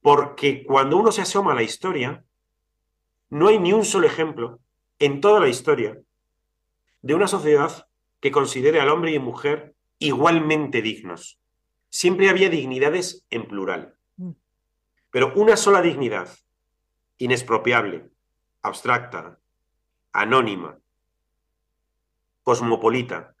[0.00, 2.24] Porque cuando uno se asoma a la historia,
[3.30, 4.60] no hay ni un solo ejemplo
[4.98, 5.98] en toda la historia
[7.02, 7.86] de una sociedad
[8.20, 11.38] que considere al hombre y mujer igualmente dignos.
[11.88, 13.96] Siempre había dignidades en plural.
[14.16, 14.32] Mm.
[15.10, 16.28] Pero una sola dignidad,
[17.18, 18.08] inexpropiable,
[18.68, 19.38] abstracta,
[20.12, 20.78] anónima,
[22.42, 23.34] cosmopolita,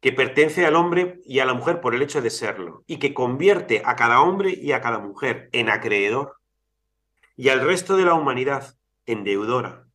[0.00, 3.14] que pertenece al hombre y a la mujer por el hecho de serlo, y que
[3.14, 6.36] convierte a cada hombre y a cada mujer en acreedor,
[7.36, 9.86] y al resto de la humanidad en deudora.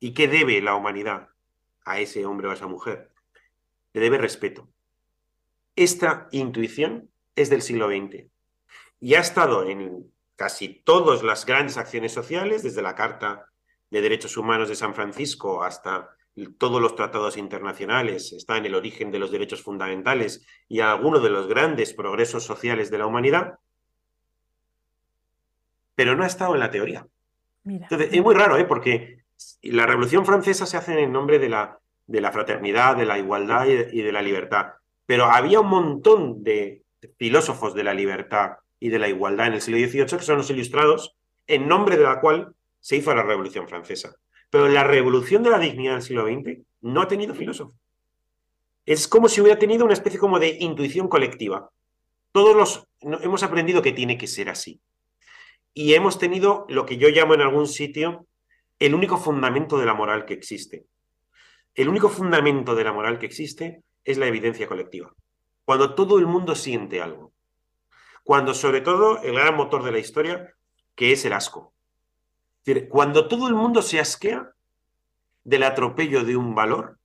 [0.00, 1.30] ¿Y qué debe la humanidad
[1.84, 3.10] a ese hombre o a esa mujer?
[3.92, 4.68] Le debe respeto.
[5.74, 8.26] Esta intuición es del siglo XX
[9.00, 13.46] y ha estado en casi todas las grandes acciones sociales, desde la Carta
[13.90, 16.10] de Derechos Humanos de San Francisco hasta
[16.58, 21.30] todos los tratados internacionales, está en el origen de los derechos fundamentales y algunos de
[21.30, 23.58] los grandes progresos sociales de la humanidad,
[25.96, 27.04] pero no ha estado en la teoría.
[27.64, 28.64] Entonces, es muy raro, ¿eh?
[28.64, 29.24] porque
[29.62, 33.66] la Revolución Francesa se hace en nombre de la, de la fraternidad, de la igualdad
[33.66, 34.74] y de la libertad,
[35.04, 36.84] pero había un montón de
[37.16, 40.50] filósofos de la libertad y de la igualdad en el siglo XVIII, que son los
[40.50, 44.16] ilustrados, en nombre de la cual se hizo la Revolución Francesa.
[44.50, 47.74] Pero la revolución de la dignidad del siglo XX no ha tenido filósofo.
[48.86, 51.70] Es como si hubiera tenido una especie como de intuición colectiva.
[52.32, 54.80] Todos los hemos aprendido que tiene que ser así.
[55.74, 58.26] Y hemos tenido lo que yo llamo en algún sitio
[58.78, 60.86] el único fundamento de la moral que existe.
[61.74, 65.12] El único fundamento de la moral que existe es la evidencia colectiva.
[65.64, 67.27] Cuando todo el mundo siente algo
[68.28, 70.54] cuando sobre todo el gran motor de la historia,
[70.94, 71.72] que es el asco.
[72.90, 74.52] cuando todo el mundo se asquea
[75.44, 76.98] del atropello de un valor,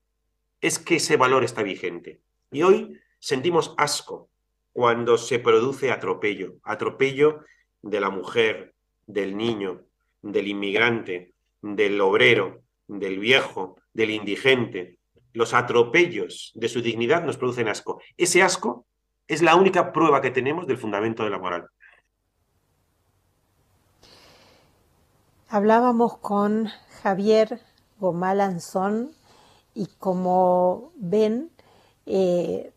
[0.59, 2.19] es que ese valor está vigente.
[2.51, 4.27] Y hoy sentimos asco
[4.73, 7.45] cuando se produce atropello, atropello
[7.81, 8.73] de la mujer,
[9.07, 9.85] del niño,
[10.21, 11.31] del inmigrante,
[11.61, 14.97] del obrero, del viejo, del indigente.
[15.31, 18.01] Los atropellos de su dignidad nos producen asco.
[18.17, 18.85] Ese asco
[19.27, 21.67] es la única prueba que tenemos del fundamento de la moral.
[25.49, 26.69] Hablábamos con
[27.03, 27.61] Javier
[27.99, 29.11] Gomalanzón
[29.75, 31.51] y como ven,
[32.05, 32.73] eh,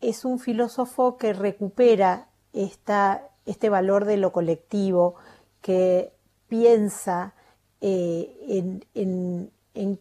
[0.00, 5.16] es un filósofo que recupera esta, este valor de lo colectivo,
[5.60, 6.12] que
[6.48, 7.34] piensa
[7.80, 10.00] eh, en, en, en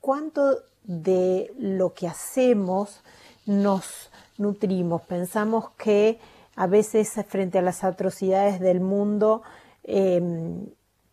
[0.00, 3.02] cuánto de lo que hacemos
[3.46, 5.02] nos nutrimos.
[5.02, 6.18] Pensamos que
[6.56, 9.42] a veces frente a las atrocidades del mundo,
[9.82, 10.66] em,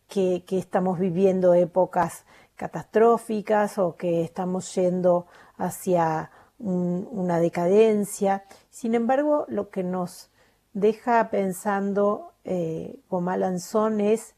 [0.08, 8.44] que, estamos viviendo épocas catastróficas o que estamos yendo hacia una decadencia.
[8.70, 10.30] Sin embargo, lo que nos
[10.74, 14.34] deja pensando eh, Gomalanzón es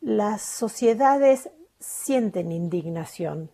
[0.00, 3.50] las sociedades sienten indignación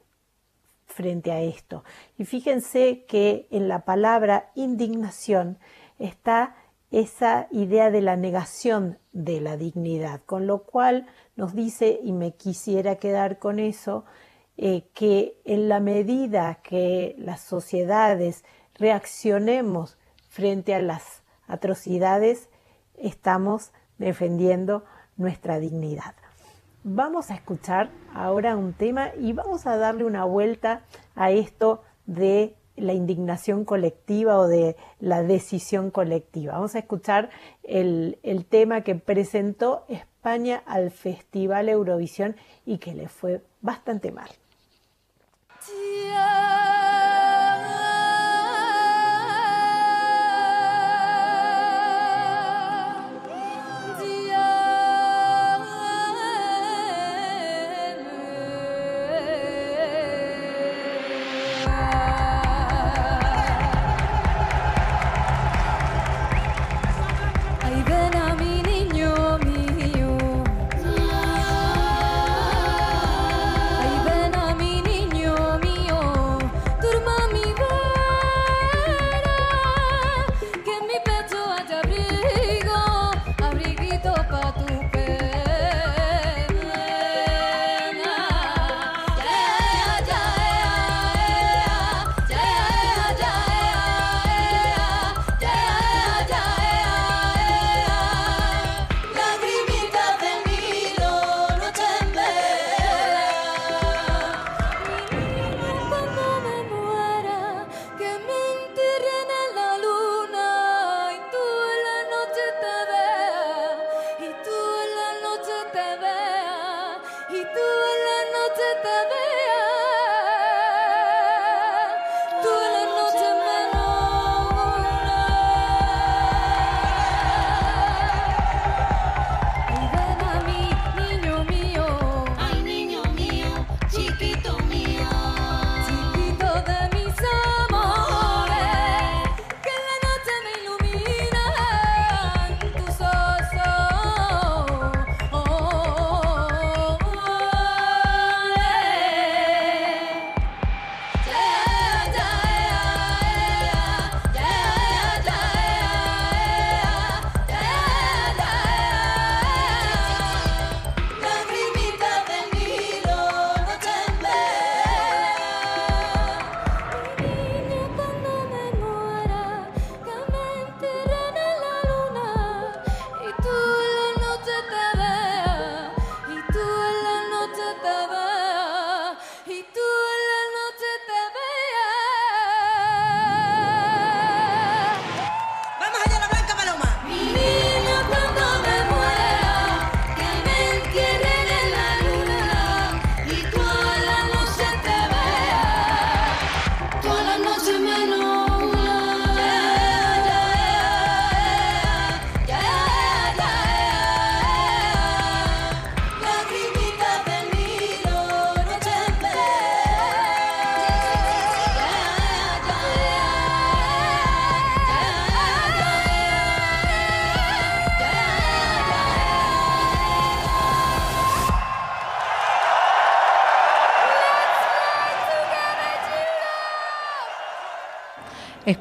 [0.93, 1.84] frente a esto.
[2.18, 5.59] Y fíjense que en la palabra indignación
[5.99, 6.55] está
[6.90, 12.34] esa idea de la negación de la dignidad, con lo cual nos dice, y me
[12.34, 14.05] quisiera quedar con eso,
[14.59, 19.97] eh, que en la medida que las sociedades reaccionemos
[20.28, 22.51] frente a las atrocidades,
[22.97, 24.84] estamos defendiendo
[25.16, 26.14] nuestra dignidad.
[26.85, 30.83] Vamos a escuchar ahora un tema y vamos a darle una vuelta
[31.14, 36.55] a esto de la indignación colectiva o de la decisión colectiva.
[36.55, 37.30] Vamos a escuchar
[37.62, 42.35] el, el tema que presentó España al Festival Eurovisión
[42.66, 44.30] y que le fue bastante mal.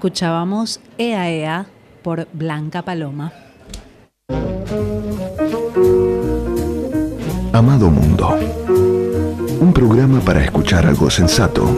[0.01, 1.67] Escuchábamos Ea Ea
[2.01, 3.31] por Blanca Paloma.
[7.53, 8.35] Amado Mundo.
[9.59, 11.69] Un programa para escuchar algo sensato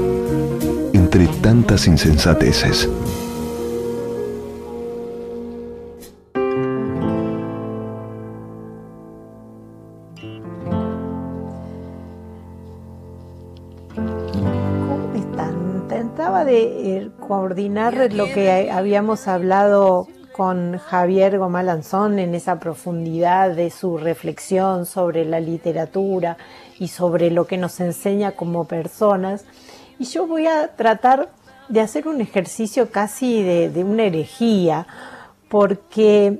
[0.93, 2.87] entre tantas insensateces.
[17.53, 25.23] Coordinar lo que habíamos hablado con Javier Gomalanzón en esa profundidad de su reflexión sobre
[25.23, 26.35] la literatura
[26.79, 29.45] y sobre lo que nos enseña como personas.
[29.99, 31.29] Y yo voy a tratar
[31.69, 34.87] de hacer un ejercicio casi de, una herejía,
[35.47, 36.39] porque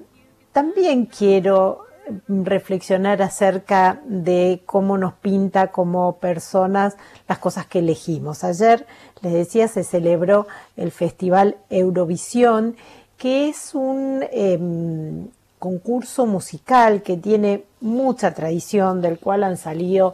[0.51, 1.86] también quiero
[2.28, 6.95] reflexionar acerca de cómo nos pinta como personas
[7.28, 8.43] las cosas que elegimos.
[8.43, 8.86] Ayer,
[9.22, 12.76] les decía, se celebró el Festival Eurovisión,
[13.18, 15.28] que es un em,
[15.60, 20.14] concurso musical que tiene mucha tradición, del cual han salido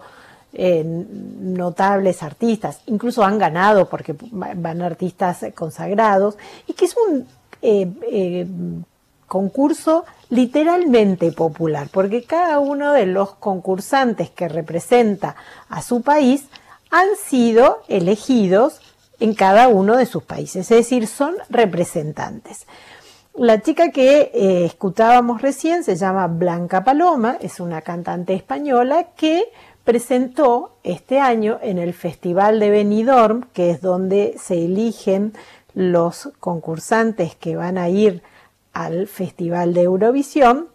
[0.54, 6.38] eh, notables artistas, incluso han ganado porque van artistas consagrados,
[6.68, 7.28] y que es un
[7.62, 8.48] eh, eh,
[9.30, 15.38] concurso literalmente popular, porque cada uno de los concursantes que representa
[15.70, 16.46] a su país
[16.92, 18.82] han sido elegidos
[19.22, 22.68] en cada uno de sus países, es decir, son representantes.
[23.36, 29.46] La chica que eh, escuchábamos recién se llama Blanca Paloma, es una cantante española que
[29.84, 35.34] presentó este año en el Festival de Benidorm, que es donde se eligen
[35.74, 38.22] los concursantes que van a ir
[38.80, 40.70] al Festival de Eurovisión,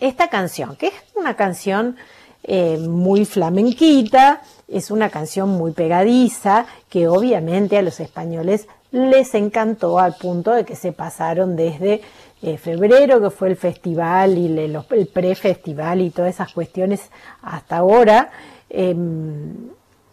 [0.00, 1.96] esta canción, que es una canción
[2.42, 10.00] eh, muy flamenquita, es una canción muy pegadiza, que obviamente a los españoles les encantó
[10.00, 12.00] al punto de que se pasaron desde
[12.42, 17.10] eh, febrero, que fue el festival y el pre-festival y todas esas cuestiones
[17.42, 18.30] hasta ahora,
[18.68, 19.68] em,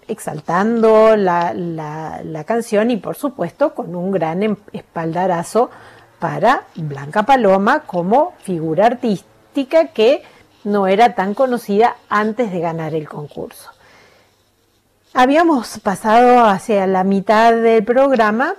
[0.07, 5.71] exaltando la, la, canción y por supuesto con un gran em, espaldarazo
[6.19, 10.23] para Blanca Paloma como figura artística que
[10.63, 13.69] no era tan conocida antes de ganar el concurso.
[15.13, 18.55] Habíamos pasado hacia la mitad del programa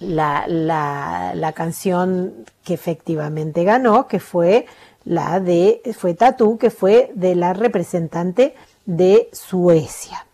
[0.00, 4.66] la, la, canción que efectivamente ganó, que fue
[5.04, 8.54] la de, fue Tatú, que fue de la representante
[8.86, 10.26] de Suecia.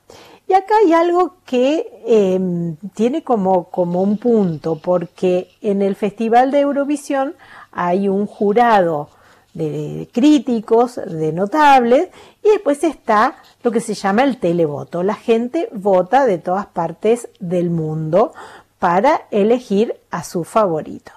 [0.50, 6.50] Y acá hay algo que em, tiene como, como un punto, porque en el Festival
[6.50, 7.36] de Eurovisión
[7.70, 9.10] hay un jurado
[9.54, 12.08] de críticos, de notables,
[12.42, 15.04] y después está lo que se llama el televoto.
[15.04, 18.32] La gente vota de todas partes del mundo
[18.80, 21.12] para elegir a su favorito.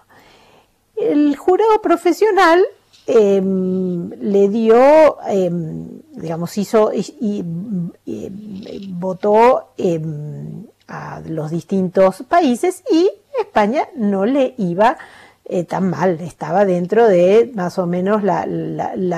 [0.96, 2.64] El jurado profesional
[3.08, 7.44] em, le dio, em, digamos, hizo y,
[8.90, 14.98] votó em, a los distintos países y España no le iba
[15.46, 18.46] eh, tan mal, estaba dentro de más o menos la,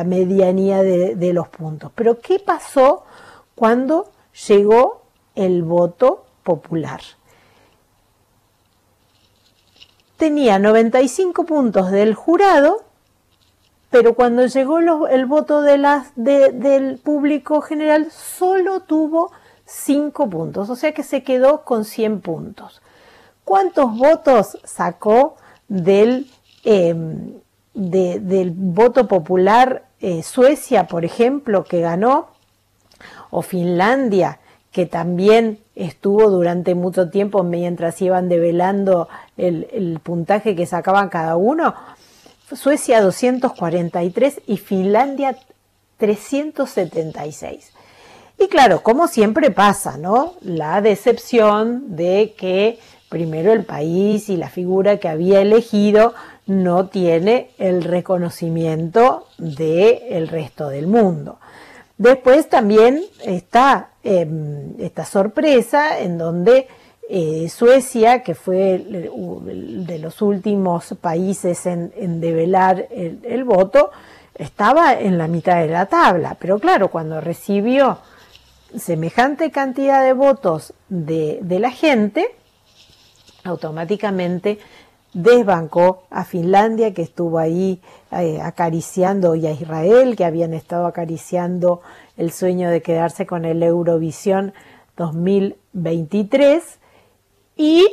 [0.05, 1.91] medianía de los puntos.
[1.93, 3.03] Pero ¿qué pasó
[3.53, 4.09] cuando
[4.47, 5.03] llegó
[5.35, 7.01] el voto popular?
[10.17, 12.83] tenía 95 puntos del jurado,
[13.95, 19.31] pero cuando llegó el voto del público general solo tuvo
[19.63, 22.81] 5 puntos, o sea que se quedó con 100 puntos.
[23.45, 25.37] ¿Cuántos votos sacó
[25.69, 26.27] del,
[26.65, 27.35] em,
[27.73, 32.27] del voto popular eh, Suecia, por ejemplo, que ganó?
[33.29, 34.39] O Finlandia,
[34.73, 41.73] que también estuvo durante mucho tiempo mientras iban develando el, puntaje que sacaban cada uno.
[42.53, 45.35] Suecia 243 y Finlandia
[45.97, 47.71] 376.
[48.37, 50.33] Y claro, como siempre pasa, ¿no?
[50.41, 52.79] La decepción de que
[53.09, 56.13] primero el país y la figura que había elegido
[56.45, 61.39] no tiene el reconocimiento del resto del mundo.
[61.97, 66.67] Después también está em, esta sorpresa en donde
[67.09, 73.91] eh, Suecia, que fue de los últimos países en, develar el, voto,
[74.33, 76.37] estaba en la mitad de la tabla.
[76.39, 77.99] Pero claro, cuando recibió
[78.75, 82.27] semejante cantidad de votos de la gente,
[83.43, 84.59] automáticamente
[85.15, 87.81] desbancó a Finlandia, que estuvo ahí
[88.11, 91.81] eh, acariciando, y a Israel, que habían estado acariciando
[92.17, 94.53] el sueño de quedarse con el Eurovisión
[94.97, 96.79] 2023,
[97.55, 97.87] y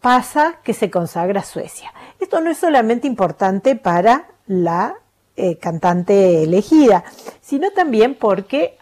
[0.00, 1.92] pasa que se consagra Suecia.
[2.20, 4.94] Esto no es solamente importante para la
[5.36, 7.04] eh, cantante elegida,
[7.40, 8.78] sino también porque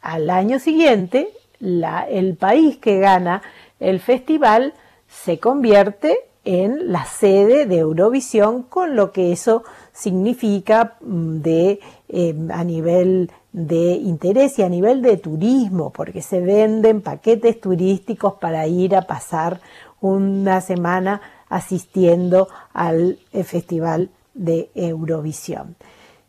[0.00, 1.28] al año siguiente
[1.60, 3.42] el país que gana
[3.80, 4.74] el festival
[5.08, 12.50] se convierte en la sede de Eurovisión con lo que eso significa mm, de, em,
[12.52, 18.66] a nivel de interés y a nivel de turismo, porque se venden paquetes turísticos para
[18.66, 19.60] ir a pasar
[20.02, 25.74] una semana asistiendo al eh, Festival de Eurovisión.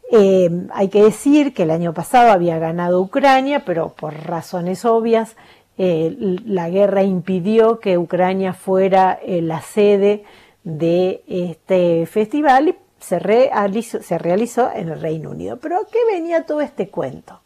[0.09, 5.35] Em, hay que decir que el año pasado había ganado Ucrania, pero por razones obvias
[5.77, 6.15] eh,
[6.45, 10.23] la guerra impidió que Ucrania fuera eh, la sede
[10.63, 15.57] de este festival y se realizó, se realizó en el Reino Unido.
[15.57, 17.41] Pero ¿a qué venía todo este cuento?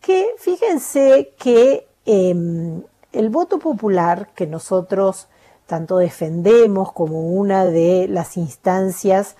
[0.00, 2.82] Que fíjense que em,
[3.12, 5.28] el voto popular que nosotros
[5.66, 9.36] tanto defendemos como una de las instancias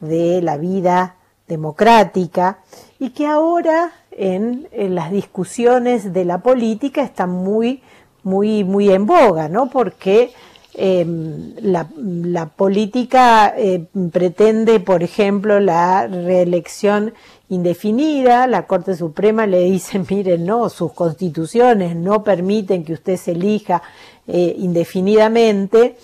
[0.00, 2.60] de la vida democrática
[2.98, 7.82] y que ahora en, las discusiones de la política está muy,
[8.22, 9.68] muy, muy en boga, ¿no?
[9.68, 10.32] Porque
[10.74, 17.14] em, la, política eh, pretende, por ejemplo, la reelección
[17.48, 23.32] indefinida, la Corte Suprema le dice, miren, no, sus constituciones no permiten que usted se
[23.32, 23.82] elija
[24.26, 25.96] eh, indefinidamente,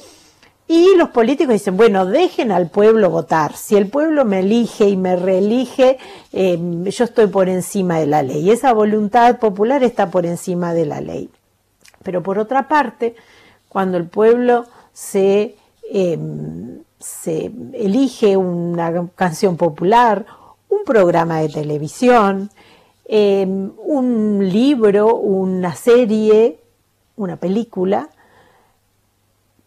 [0.73, 3.57] y los políticos dicen, bueno, dejen al pueblo votar.
[3.57, 5.99] Si el pueblo me elige y me reelige,
[6.33, 8.53] em, yo estoy por encima de la ley.
[8.53, 11.29] Esa voluntad popular está por encima de la ley.
[12.05, 13.16] Pero por otra parte,
[13.71, 15.57] cuando el pueblo se,
[15.91, 20.27] em, se elige una canción popular,
[20.68, 22.51] un programa de televisión,
[23.07, 26.59] em, un libro, una serie,
[27.16, 28.11] una película,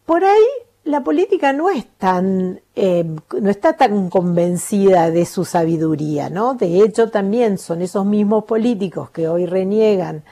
[0.04, 0.44] por ahí
[0.84, 3.04] la política no es tan, eh,
[3.40, 6.54] no está tan convencida de su sabiduría, ¿no?
[6.54, 10.24] De hecho, también son esos mismos políticos que hoy reniegan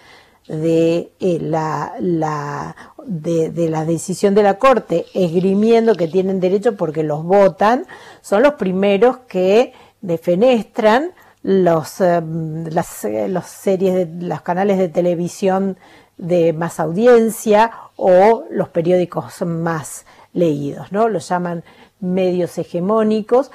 [0.48, 7.02] de, eh, la, la de, la decisión de la Corte, esgrimiendo que tienen derecho porque
[7.02, 7.86] los votan,
[8.20, 12.22] son los primeros que defenestran los, eh,
[12.70, 15.76] las series de los canales de televisión
[16.16, 21.08] de más audiencia o los periódicos más leídos, ¿no?
[21.08, 21.64] Los llaman
[22.00, 23.50] medios hegemónicos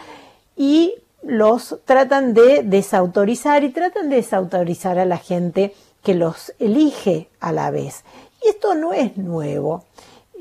[0.55, 5.73] y los tratan de desautorizar y tratan de desautorizar a la gente
[6.03, 8.03] que los elige a la vez.
[8.47, 9.83] Esto no es nuevo.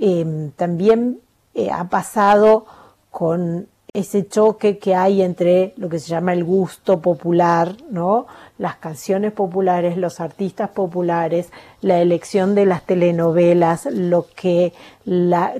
[0.00, 1.18] Em, también
[1.54, 2.66] eh, ha pasado
[3.10, 8.26] con ese choque que hay entre lo que se llama el gusto popular, ¿no?
[8.58, 11.48] Las canciones populares, los artistas populares,
[11.80, 14.72] la elección de las telenovelas, lo que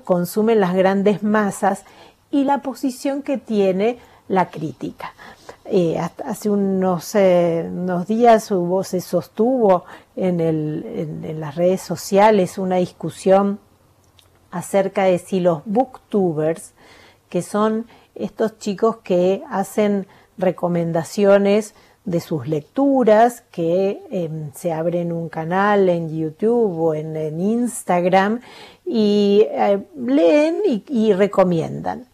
[0.05, 1.84] consumen las grandes masas
[2.30, 5.14] y la posición que tiene la crítica.
[6.25, 13.59] Hace unos, eh, unos, días hubo, se sostuvo en, las redes sociales una discusión
[14.53, 16.73] acerca de si los booktubers,
[17.29, 20.07] que son estos chicos que hacen
[20.39, 28.41] recomendaciones de sus lecturas, que em, se abren un canal en YouTube o en, Instagram
[28.85, 32.07] y eh, leen y, recomiendan.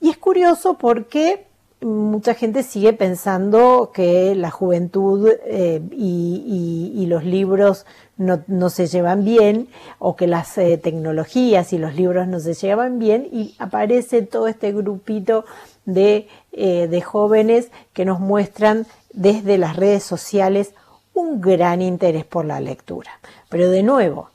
[0.00, 1.46] Y es curioso porque
[1.80, 9.68] mucha gente sigue pensando que la juventud eh, y, los libros no, se llevan bien
[9.98, 14.46] o que las eh, tecnologías y los libros no se llevan bien y aparece todo
[14.46, 15.44] este grupito
[15.86, 20.72] eh, de jóvenes que nos muestran desde las redes sociales
[21.14, 23.10] un gran interés por la lectura.
[23.48, 24.30] Pero de nuevo,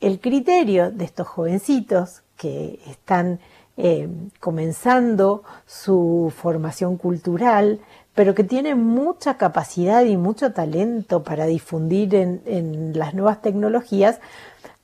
[0.00, 3.40] el criterio de estos jovencitos que están
[3.80, 4.08] eh,
[4.40, 7.78] comenzando su formación cultural,
[8.12, 14.18] pero que tiene mucha capacidad y mucho talento para difundir en, las nuevas tecnologías,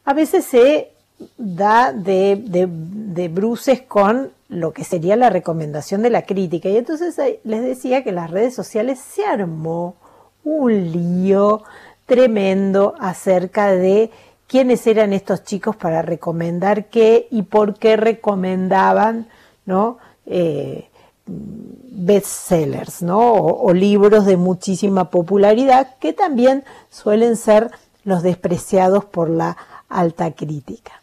[0.05, 0.93] a veces se
[1.37, 6.69] da de, bruces con lo que sería la recomendación de la crítica.
[6.69, 9.97] Y entonces les decía que las redes sociales se armó
[10.45, 11.65] un lío
[12.07, 14.13] tremendo acerca de
[14.55, 19.27] quiénes eran estos chicos para recomendar qué y por qué recomendaban,
[19.67, 19.99] ¿no?
[20.27, 20.89] Eh,
[21.27, 23.33] bestsellers, ¿no?
[23.33, 27.73] O, libros de muchísima popularidad que también suelen ser
[28.05, 29.57] los despreciados por la
[29.89, 31.03] alta crítica.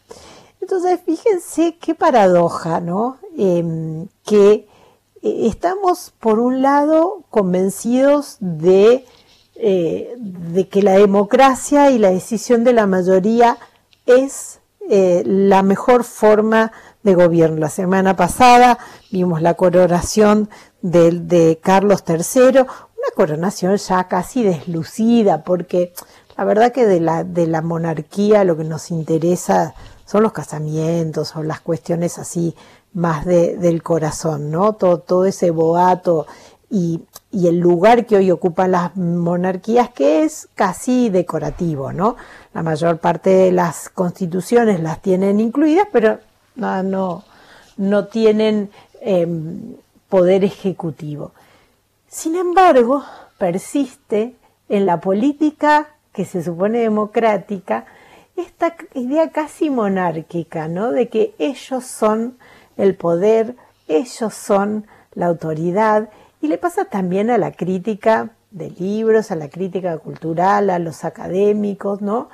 [0.62, 3.18] Entonces, fíjense qué paradoja, ¿no?
[3.36, 4.66] Em, que
[5.20, 9.04] eh, estamos, por un lado, convencidos de,
[9.56, 13.58] eh, de que la democracia y la decisión de la mayoría
[14.06, 16.72] es eh, la mejor forma
[17.02, 17.58] de gobierno.
[17.58, 18.78] La semana pasada
[19.10, 20.48] vimos la coronación
[20.80, 25.92] de, Carlos III, una coronación ya casi deslucida, porque
[26.36, 29.74] la verdad que de la, de la monarquía lo que nos interesa
[30.06, 32.54] son los casamientos o las cuestiones así
[32.92, 34.74] más de, del corazón, ¿no?
[34.74, 36.26] Todo, todo ese boato
[36.70, 42.16] y, y, el lugar que hoy ocupan las monarquías, que es casi decorativo, ¿no?
[42.54, 46.18] La mayor parte de las constituciones las tienen incluidas, pero
[46.56, 47.24] no, no,
[47.76, 48.70] no tienen
[49.00, 49.74] em,
[50.08, 51.32] poder ejecutivo.
[52.08, 53.02] Sin embargo,
[53.38, 54.36] persiste
[54.68, 57.86] en la política que se supone democrática
[58.36, 60.90] esta idea casi monárquica, ¿no?
[60.90, 62.36] De que ellos son
[62.76, 63.56] el poder,
[63.88, 66.10] ellos son la autoridad
[66.42, 71.04] y le pasa también a la crítica de libros, a la crítica cultural, a los
[71.04, 72.28] académicos, ¿no?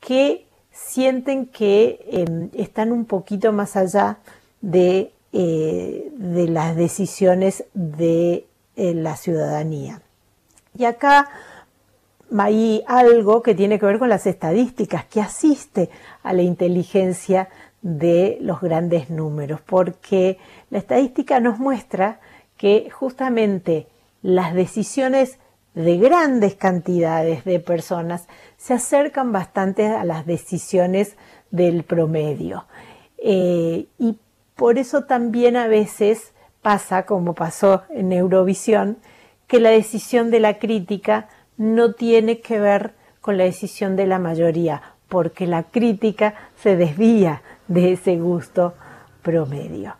[0.00, 4.18] Que sienten que em, están un poquito más allá
[4.60, 8.44] de, eh, de las decisiones de
[8.76, 10.02] eh, la ciudadanía.
[10.76, 11.28] Y acá
[12.36, 15.90] hay algo que tiene que ver con las estadísticas, que asiste
[16.24, 17.48] a la inteligencia
[17.82, 20.38] de los grandes números, porque
[20.70, 22.18] la estadística nos muestra
[22.64, 23.88] que justamente
[24.22, 25.38] las decisiones
[25.74, 31.18] de grandes cantidades de personas se acercan bastante a las decisiones
[31.50, 32.64] del promedio.
[33.18, 34.18] Eh, y
[34.56, 38.96] por eso también a veces pasa, como pasó en Eurovisión,
[39.46, 44.18] que la decisión de la crítica no tiene que ver con la decisión de la
[44.18, 48.72] mayoría, porque la crítica se desvía de ese gusto
[49.20, 49.96] promedio.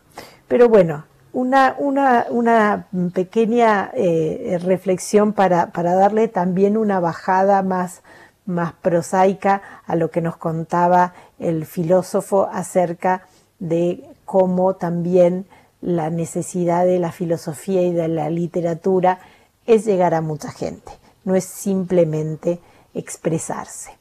[0.47, 1.05] Pero bueno,
[1.35, 8.01] una, pequeña eh, reflexión para, para, darle también una bajada más,
[8.45, 13.27] más prosaica a lo que nos contaba el filósofo acerca
[13.59, 15.45] de cómo también
[15.81, 19.19] la necesidad de la filosofía y de la literatura
[19.65, 20.91] es llegar a mucha gente,
[21.25, 22.59] no es simplemente
[22.93, 23.91] expresarse.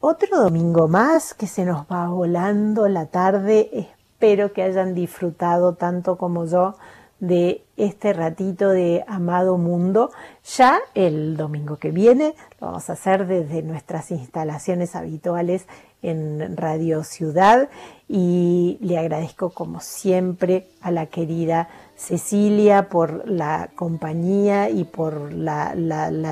[0.00, 3.90] Otro domingo más que se nos va volando la tarde,
[4.22, 6.74] Espero que hayan disfrutado tanto como yo
[7.20, 10.10] de este ratito de Amado Mundo.
[10.58, 15.64] Ya el domingo que viene lo vamos a hacer desde nuestras instalaciones habituales
[16.02, 17.70] en Radio Ciudad
[18.08, 25.74] y le agradezco como siempre a la querida Cecilia por la compañía y por la,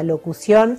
[0.03, 0.79] locución,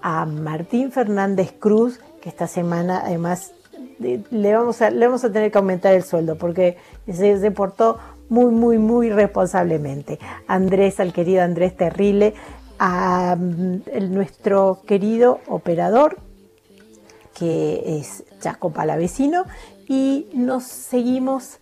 [0.00, 3.52] a Martín Fernández Cruz que esta semana además
[3.98, 6.76] le vamos a, le vamos a tener que aumentar el sueldo porque
[7.10, 10.18] se, portó muy, muy, muy responsablemente.
[10.46, 12.34] Andrés, al querido Andrés Terrile,
[12.78, 16.18] a mm, nuestro querido operador,
[17.38, 19.44] que es Chaco Palavecino,
[19.88, 21.58] y nos seguimos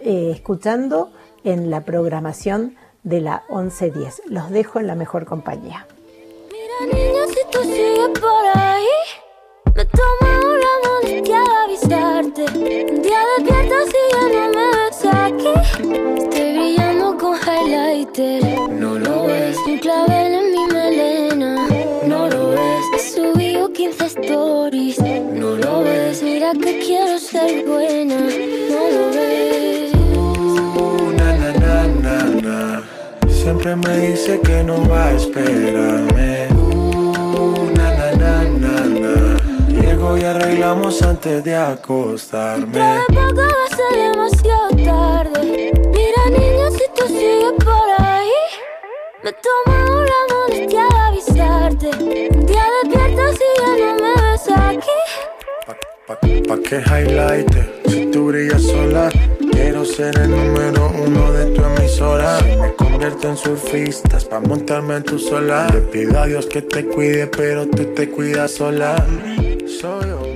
[0.00, 1.12] eh, escuchando
[1.44, 4.22] en la programación de la 1110.
[4.26, 5.86] Los dejo en la mejor compañía.
[6.80, 8.86] Mira, si tú sigues por ahí,
[18.14, 19.56] No lo ves.
[19.66, 21.68] Un clavel en mi melena.
[22.06, 22.84] No lo ves.
[22.94, 24.98] He subido 15 stories.
[25.00, 26.22] No lo ves.
[26.22, 28.16] Mira que quiero ser buena.
[28.16, 29.92] No lo ves.
[30.14, 32.82] Uh, na, na, na, na, na.
[33.28, 36.55] Siempre me dice que no va a esperarme
[40.14, 42.78] y arreglamos antes de acostarme.
[42.78, 45.72] Dentro de poco va a ser demasiado tarde.
[45.94, 48.30] Mira, niña, si tú sigues por ahí,
[49.24, 51.88] me tomo una molestia de avisarte.
[52.34, 55.00] Un día despierta si ya no me ves aquí.
[55.66, 55.74] Pa,
[56.06, 56.14] pa,
[56.48, 57.52] pa que highlight,
[57.88, 59.08] si tú brillas sola.
[59.52, 62.38] Quiero ser el número uno de tu emisora.
[62.60, 65.66] Me convierto en surfistas pa' montarme en tu sola.
[65.72, 68.94] Le pido a Dios que te cuide, pero tú te cuidas sola.
[69.80, 70.35] Soy hombre